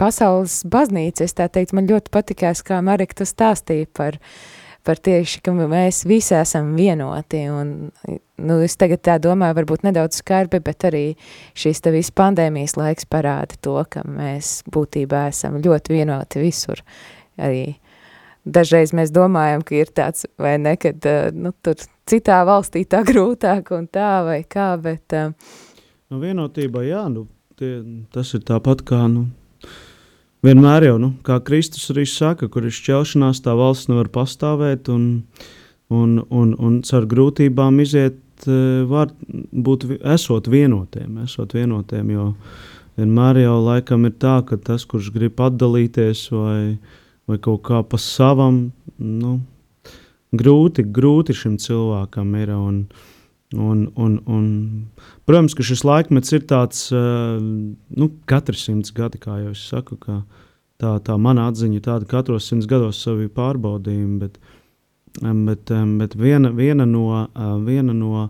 pasaules 0.00 0.62
baznīcu. 0.64 1.26
Es 1.28 1.36
tā 1.36 1.50
teikt, 1.52 1.76
man 1.76 1.90
ļoti 1.92 2.12
patikās, 2.12 2.64
kā 2.64 2.80
Marika 2.84 3.20
tu 3.20 3.28
stāstīja 3.28 3.90
par, 3.92 4.16
par 4.86 4.98
tieši, 4.98 5.40
ka 5.44 5.54
mēs 5.56 6.02
visi 6.08 6.34
esam 6.38 6.74
vienoti. 6.78 7.44
Un, 7.52 7.72
nu, 8.42 8.58
es 8.64 8.76
tagad 8.80 9.04
tā 9.06 9.16
domāju, 9.22 9.60
varbūt 9.60 9.86
nedaudz 9.86 10.20
skarbi, 10.22 10.62
bet 10.64 10.88
arī 10.90 11.04
šīs 11.58 11.82
te 11.84 11.94
viss 11.94 12.14
pandēmijas 12.14 12.76
laiks 12.80 13.08
parāda 13.10 13.58
to, 13.62 13.78
ka 13.90 14.04
mēs 14.06 14.60
būtībā 14.72 15.28
esam 15.32 15.60
ļoti 15.62 16.00
vienoti 16.00 16.42
visur 16.42 16.82
arī 17.40 17.76
dažreiz 18.44 18.92
mēs 18.96 19.12
domājam, 19.14 19.62
ka 19.66 19.76
ir 19.78 19.92
tāds, 19.94 20.26
vai 20.40 20.56
ne, 20.60 20.74
kad 20.80 21.06
nu, 21.36 21.52
tur 21.62 21.78
citā 22.08 22.42
valstī 22.48 22.84
tā 22.88 23.02
grūtāk 23.06 23.72
un 23.76 23.86
tā 23.92 24.10
vai 24.26 24.42
kā, 24.48 24.74
bet... 24.82 25.14
Nu, 26.12 26.18
vienotība, 26.20 26.82
jā, 26.84 27.06
nu, 27.12 27.26
tie, 27.58 27.78
tas 28.12 28.34
ir 28.36 28.44
tāpat 28.48 28.84
kā, 28.88 29.04
nu, 29.12 29.28
vienmēr 30.46 30.88
jau, 30.88 30.96
nu, 31.02 31.12
kā 31.26 31.38
Kristus 31.44 31.90
arī 31.94 32.06
saka, 32.08 32.48
kur 32.52 32.66
ir 32.68 32.74
šķelšanās, 32.74 33.42
tā 33.44 33.56
valsts 33.58 33.90
nevar 33.90 34.10
pastāvēt 34.12 34.90
un, 34.92 35.06
un, 35.92 36.18
un, 36.30 36.54
un 36.58 36.80
caur 36.86 37.08
grūtībām 37.10 37.80
iziet 37.84 38.18
var 38.90 39.12
būt, 39.22 39.86
esot 40.14 40.48
vienotiem, 40.50 41.22
esot 41.26 41.54
vienotiem, 41.54 42.10
jo 42.10 42.32
vienmēr 42.98 43.44
jau 43.44 43.60
laikam 43.62 44.08
ir 44.08 44.16
tā, 44.18 44.40
ka 44.46 44.58
tas, 44.58 44.86
kurš 44.88 45.12
grib 45.14 45.38
atdalīties 45.40 46.26
vai, 46.34 46.58
uh, 46.74 46.98
vai 47.28 47.38
kaut 47.42 47.62
kā 47.66 47.82
pa 47.86 47.98
savam. 48.00 48.70
Nu, 48.98 49.38
grūti, 50.36 50.84
grūti 50.84 51.36
šim 51.36 51.58
cilvēkam 51.62 52.34
ir. 52.40 52.54
Un, 52.56 52.84
un, 53.52 53.90
un, 53.94 54.20
un, 54.26 54.46
protams, 55.26 55.54
ka 55.56 55.64
šis 55.66 55.84
laikmets 55.84 56.32
ir 56.32 56.46
tāds, 56.48 56.86
nu, 56.92 58.08
katrs 58.28 58.64
simts 58.68 58.94
gadi, 58.96 59.20
kā 59.22 59.38
jau 59.42 59.52
es 59.52 59.64
saku, 59.68 59.98
ka 60.00 60.22
tā, 60.80 60.96
tā 61.04 61.18
mana 61.20 61.48
atziņa 61.50 61.78
ir 61.78 61.84
tāda, 61.84 62.08
ka 62.08 62.20
katros 62.20 62.48
simts 62.48 62.68
gados 62.70 63.02
savi 63.04 63.28
pārbaudījumi, 63.32 64.18
bet, 64.22 64.38
bet, 65.20 65.74
bet 66.00 66.16
viena, 66.18 66.52
viena, 66.56 66.86
no, 66.88 67.26
viena 67.66 67.96
no 67.96 68.28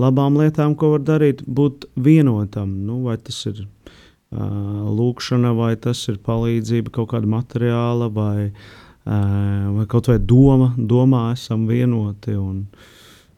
labām 0.00 0.40
lietām, 0.40 0.74
ko 0.78 0.94
var 0.96 1.04
darīt, 1.06 1.44
būt 1.46 1.86
vienotam. 1.94 2.74
Nu, 2.88 3.04
vai 3.06 3.18
tas 3.22 3.38
ir 3.50 3.66
lūkšana, 4.34 5.54
vai 5.54 5.74
tas 5.78 6.00
ir 6.10 6.18
palīdzība 6.26 6.90
kaut 6.94 7.12
kāda 7.12 7.30
materiāla, 7.30 8.10
vai, 8.10 8.50
vai 9.04 9.86
kaut 9.86 10.10
vai 10.10 10.18
doma, 10.18 10.72
domā 10.74 11.28
esam 11.36 11.68
vienoti. 11.70 12.34
Un, 12.34 12.66
Uh, 12.74 12.93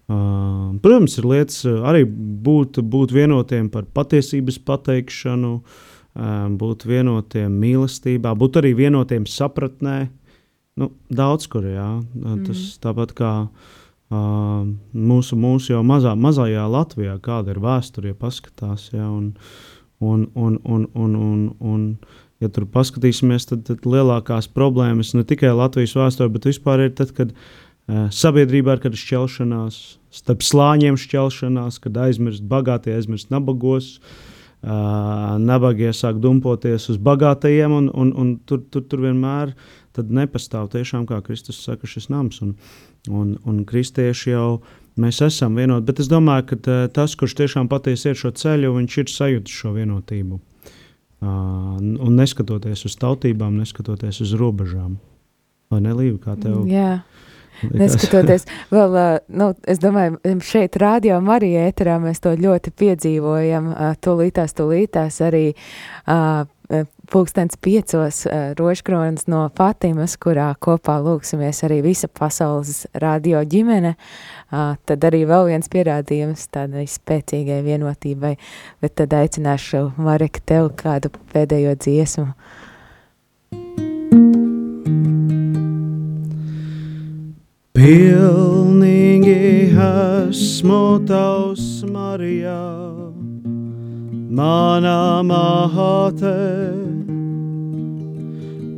protams, 0.06 1.16
ir 1.18 1.26
lietas 1.26 1.62
arī 1.66 2.04
būt, 2.06 2.80
būt 2.82 3.14
vienotiem 3.14 3.70
par 3.72 3.88
patiesības 3.96 4.60
pateikšanu, 4.66 5.52
uh, 5.58 6.44
būt 6.60 6.86
vienotiem 6.86 7.56
mīlestībā, 7.62 8.34
būt 8.38 8.60
arī 8.62 8.74
vienotiem 8.78 9.26
sapratnē. 9.26 10.06
Nu, 10.76 10.92
daudz 11.08 11.48
kur, 11.50 11.64
jā. 11.66 11.88
Mm. 12.14 12.44
Tas 12.46 12.76
tāpat 12.82 13.16
kā 13.16 13.32
uh, 13.46 14.66
mūsu, 14.92 15.38
mūsu 15.40 15.72
jau 15.72 15.82
mazā, 15.86 16.12
mazajā 16.14 16.68
Latvijā, 16.70 17.16
kāda 17.24 17.54
ir 17.54 17.62
vēsture, 17.64 18.12
ja 18.12 18.18
paskatās. 18.18 18.90
Jā, 18.94 19.08
un, 19.08 19.32
uh, 19.32 19.72
Un, 19.98 20.26
un, 20.34 20.58
un, 20.62 20.82
un, 20.92 21.14
un, 21.16 21.56
un, 21.58 21.84
ja 22.44 22.50
tur 22.52 22.66
paskatīsimies, 22.68 23.46
tad, 23.48 23.62
tad 23.64 23.86
lielākās 23.88 24.44
problēmas 24.52 25.14
ne 25.16 25.22
tikai 25.24 25.54
Latvijas 25.56 25.94
vēsturē, 25.96 26.28
bet 26.34 26.48
vispār 26.50 26.82
ir 26.84 26.90
tad, 26.98 27.14
kad 27.16 27.32
uh, 27.32 27.46
sabiedrībā 27.86 28.76
ir 28.76 28.84
kāda 28.84 28.98
šķelšanās, 29.00 29.80
starp 30.20 30.46
slāņiem 30.46 30.98
šķelšanās, 31.00 31.80
kad 31.84 32.00
aizmirst 32.06 32.46
bagātie, 32.48 32.96
aizmirst 32.96 33.30
nabagos. 33.34 33.96
Uh, 34.66 35.36
nabagie 35.38 35.92
sāk 35.94 36.16
dumpoties 36.18 36.88
uz 36.90 36.96
bagātajiem, 36.98 37.70
un, 37.76 37.90
un, 37.92 38.08
un 38.18 38.32
tur, 38.48 38.64
tur, 38.72 38.82
tur 38.88 39.04
vienmēr 39.04 39.52
nepastāv 39.96 40.66
tiešām, 40.72 41.04
kā 41.06 41.20
Kristus 41.24 41.60
saka, 41.62 41.86
šis 41.86 42.08
nams. 42.10 42.40
Un, 42.42 42.56
un, 43.06 43.36
un 43.46 43.60
kristieši 43.68 44.32
jau 44.32 44.48
uh, 44.56 44.74
mēs 45.00 45.20
esam 45.24 45.56
vienoti. 45.58 45.86
Bet 45.88 46.00
es 46.02 46.10
domāju, 46.10 46.48
ka 46.50 46.78
tas, 46.94 47.16
kurš 47.18 47.36
tiešām 47.42 47.70
patiesi 47.72 48.10
ir 48.10 48.18
šo 48.18 48.32
ceļu, 48.36 48.74
viņš 48.78 48.98
ir 49.02 49.12
sajūtis 49.12 49.60
šo 49.62 49.74
vienotību. 49.76 50.40
Uh, 51.16 51.76
un 51.80 52.16
neskatoties 52.18 52.84
uz 52.88 52.96
tautībām, 53.00 53.56
neskatoties 53.60 54.20
uz 54.24 54.34
robežām. 54.36 54.98
Vai 55.72 55.80
ne, 55.82 55.94
Līva, 55.96 56.18
kā 56.26 56.36
tev? 56.38 56.66
Jā. 56.70 57.00
Neskatoties, 57.62 58.44
vēl, 58.72 58.98
nu, 59.28 59.52
es 59.68 59.80
domāju, 59.82 60.18
šeit 60.44 60.76
rādio 60.80 61.20
Marija 61.24 61.66
ēterā 61.70 61.96
mēs 62.02 62.20
to 62.24 62.34
ļoti 62.36 62.72
piedzīvojam, 62.76 63.72
tūlītās, 64.04 64.56
tūlītās 64.58 65.22
arī 65.24 65.46
pulkstens 67.12 67.56
piecos 67.62 68.24
rožkronas 68.58 69.28
no 69.30 69.44
Fatimas, 69.56 70.16
kurā 70.18 70.48
kopā 70.58 70.98
lūksimies 71.04 71.62
arī 71.66 71.78
visa 71.84 72.08
pasaules 72.10 72.84
radio 72.98 73.44
ģimene, 73.46 73.94
tad 74.50 75.06
arī 75.06 75.22
vēl 75.30 75.52
viens 75.52 75.70
pierādījums 75.70 76.48
tādai 76.54 76.88
spēcīgai 76.90 77.62
vienotībai, 77.66 78.34
bet 78.82 78.96
tad 78.98 79.14
aicināšu 79.14 79.92
Marek 80.02 80.42
tev 80.46 80.72
kādu 80.80 81.14
pēdējo 81.32 81.76
dziesmu. 81.86 82.32
Pilnīgi 87.76 89.68
esmu 89.76 91.04
tavs 91.04 91.84
Marijā, 91.84 92.62
mana 94.38 95.20
māte. 95.20 96.32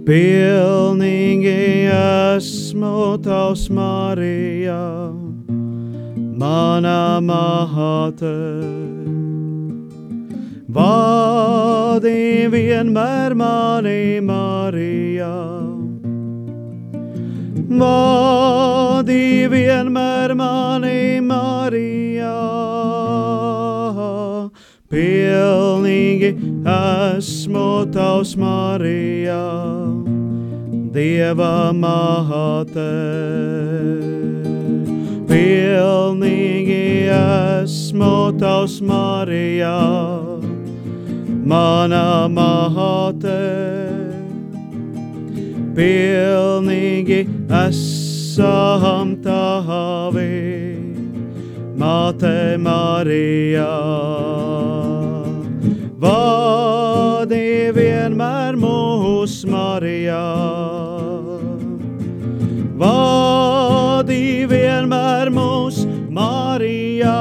Pilnīgi 0.09 1.55
esmu 1.95 3.23
tavs 3.23 3.69
Marija, 3.71 4.83
mana 6.43 7.23
māte. 7.23 8.35
Vādi 10.67 12.51
vienmēr 12.51 13.39
mani 13.47 14.19
Marija, 14.27 15.68
vādi 17.69 19.45
vienmēr 19.53 20.33
mani 20.37 21.21
Marija. 21.21 22.33
Pilnīgi 24.89 26.31
esmu 26.65 27.85
tavs 27.93 28.33
Marija, 28.41 29.43
Dieva 30.97 31.71
māte. 31.77 32.89
Pilnīgi 35.29 36.83
esmu 37.13 38.15
tavs 38.41 38.81
Marija, 38.81 39.77
mana 41.45 42.05
māte. 42.33 44.08
Pilnīgi 45.79 47.21
esam 47.63 49.15
tavi, 49.23 50.33
Māte 51.79 52.59
Marija. 52.59 53.71
Vai 56.03 56.39
Vadi 57.29 57.69
vienmēr 57.77 58.57
mūs 58.57 59.33
Marijā. 59.53 60.21
Vadi 62.81 64.47
vienmēr 64.49 65.29
mūs 65.35 65.83
Marijā. 66.09 67.19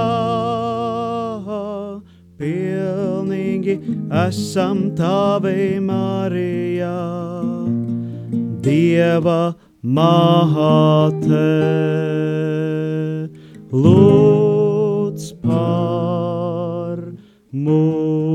Pilnīgi 2.39 3.79
esam 4.23 4.85
tavi 4.95 5.81
Marijā. 5.83 7.36
Dieva 8.67 9.55
māte. 9.79 11.45
Lūdz 13.71 15.27
par 15.39 16.99
mums. 17.55 18.27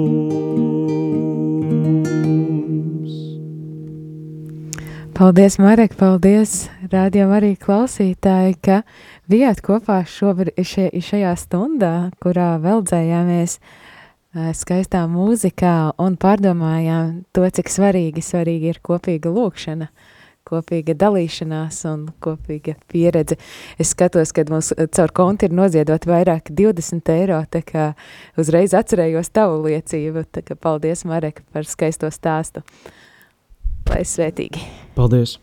Paldies, 5.12 5.58
Marek, 5.60 5.92
paldies, 6.00 6.70
rādījām 6.88 7.36
arī 7.36 7.52
klausītāji, 7.60 8.56
ka 8.64 8.80
bijāt 9.28 9.60
kopā 9.60 10.00
šobrīd, 10.08 10.56
še, 10.64 10.88
šajā 10.96 11.36
stundā, 11.44 12.08
kurā 12.24 12.56
veldzējāmies 12.64 13.58
uh, 13.60 14.48
skaistā 14.56 15.04
mūzikā 15.12 15.92
un 16.00 16.16
pārdomājām 16.16 17.28
to, 17.36 17.44
cik 17.44 17.68
svarīgi, 17.68 18.24
svarīgi 18.24 18.72
ir 18.72 18.80
kopīga 18.80 19.28
lūkšana, 19.28 19.92
kopīga 20.52 20.96
dalīšanās 20.98 21.82
un 21.90 22.06
kopīga 22.22 22.76
pieredze. 22.92 23.38
Es 23.80 23.92
skatos, 23.96 24.34
kad 24.36 24.52
mums 24.52 24.72
caur 24.96 25.14
konti 25.16 25.48
ir 25.48 25.56
noziedot 25.56 26.08
vairāk 26.08 26.52
20 26.52 27.14
eiro, 27.16 27.42
tā 27.50 27.64
kā 27.66 27.92
uzreiz 28.40 28.76
atcerējos 28.76 29.32
tavu 29.34 29.62
liecību, 29.68 30.26
tā 30.32 30.44
kā 30.46 30.58
paldies, 30.58 31.06
Marek, 31.08 31.44
par 31.52 31.68
skaisto 31.68 32.10
stāstu. 32.12 32.64
Lai 33.90 34.04
svētīgi! 34.08 34.62
Paldies! 34.96 35.38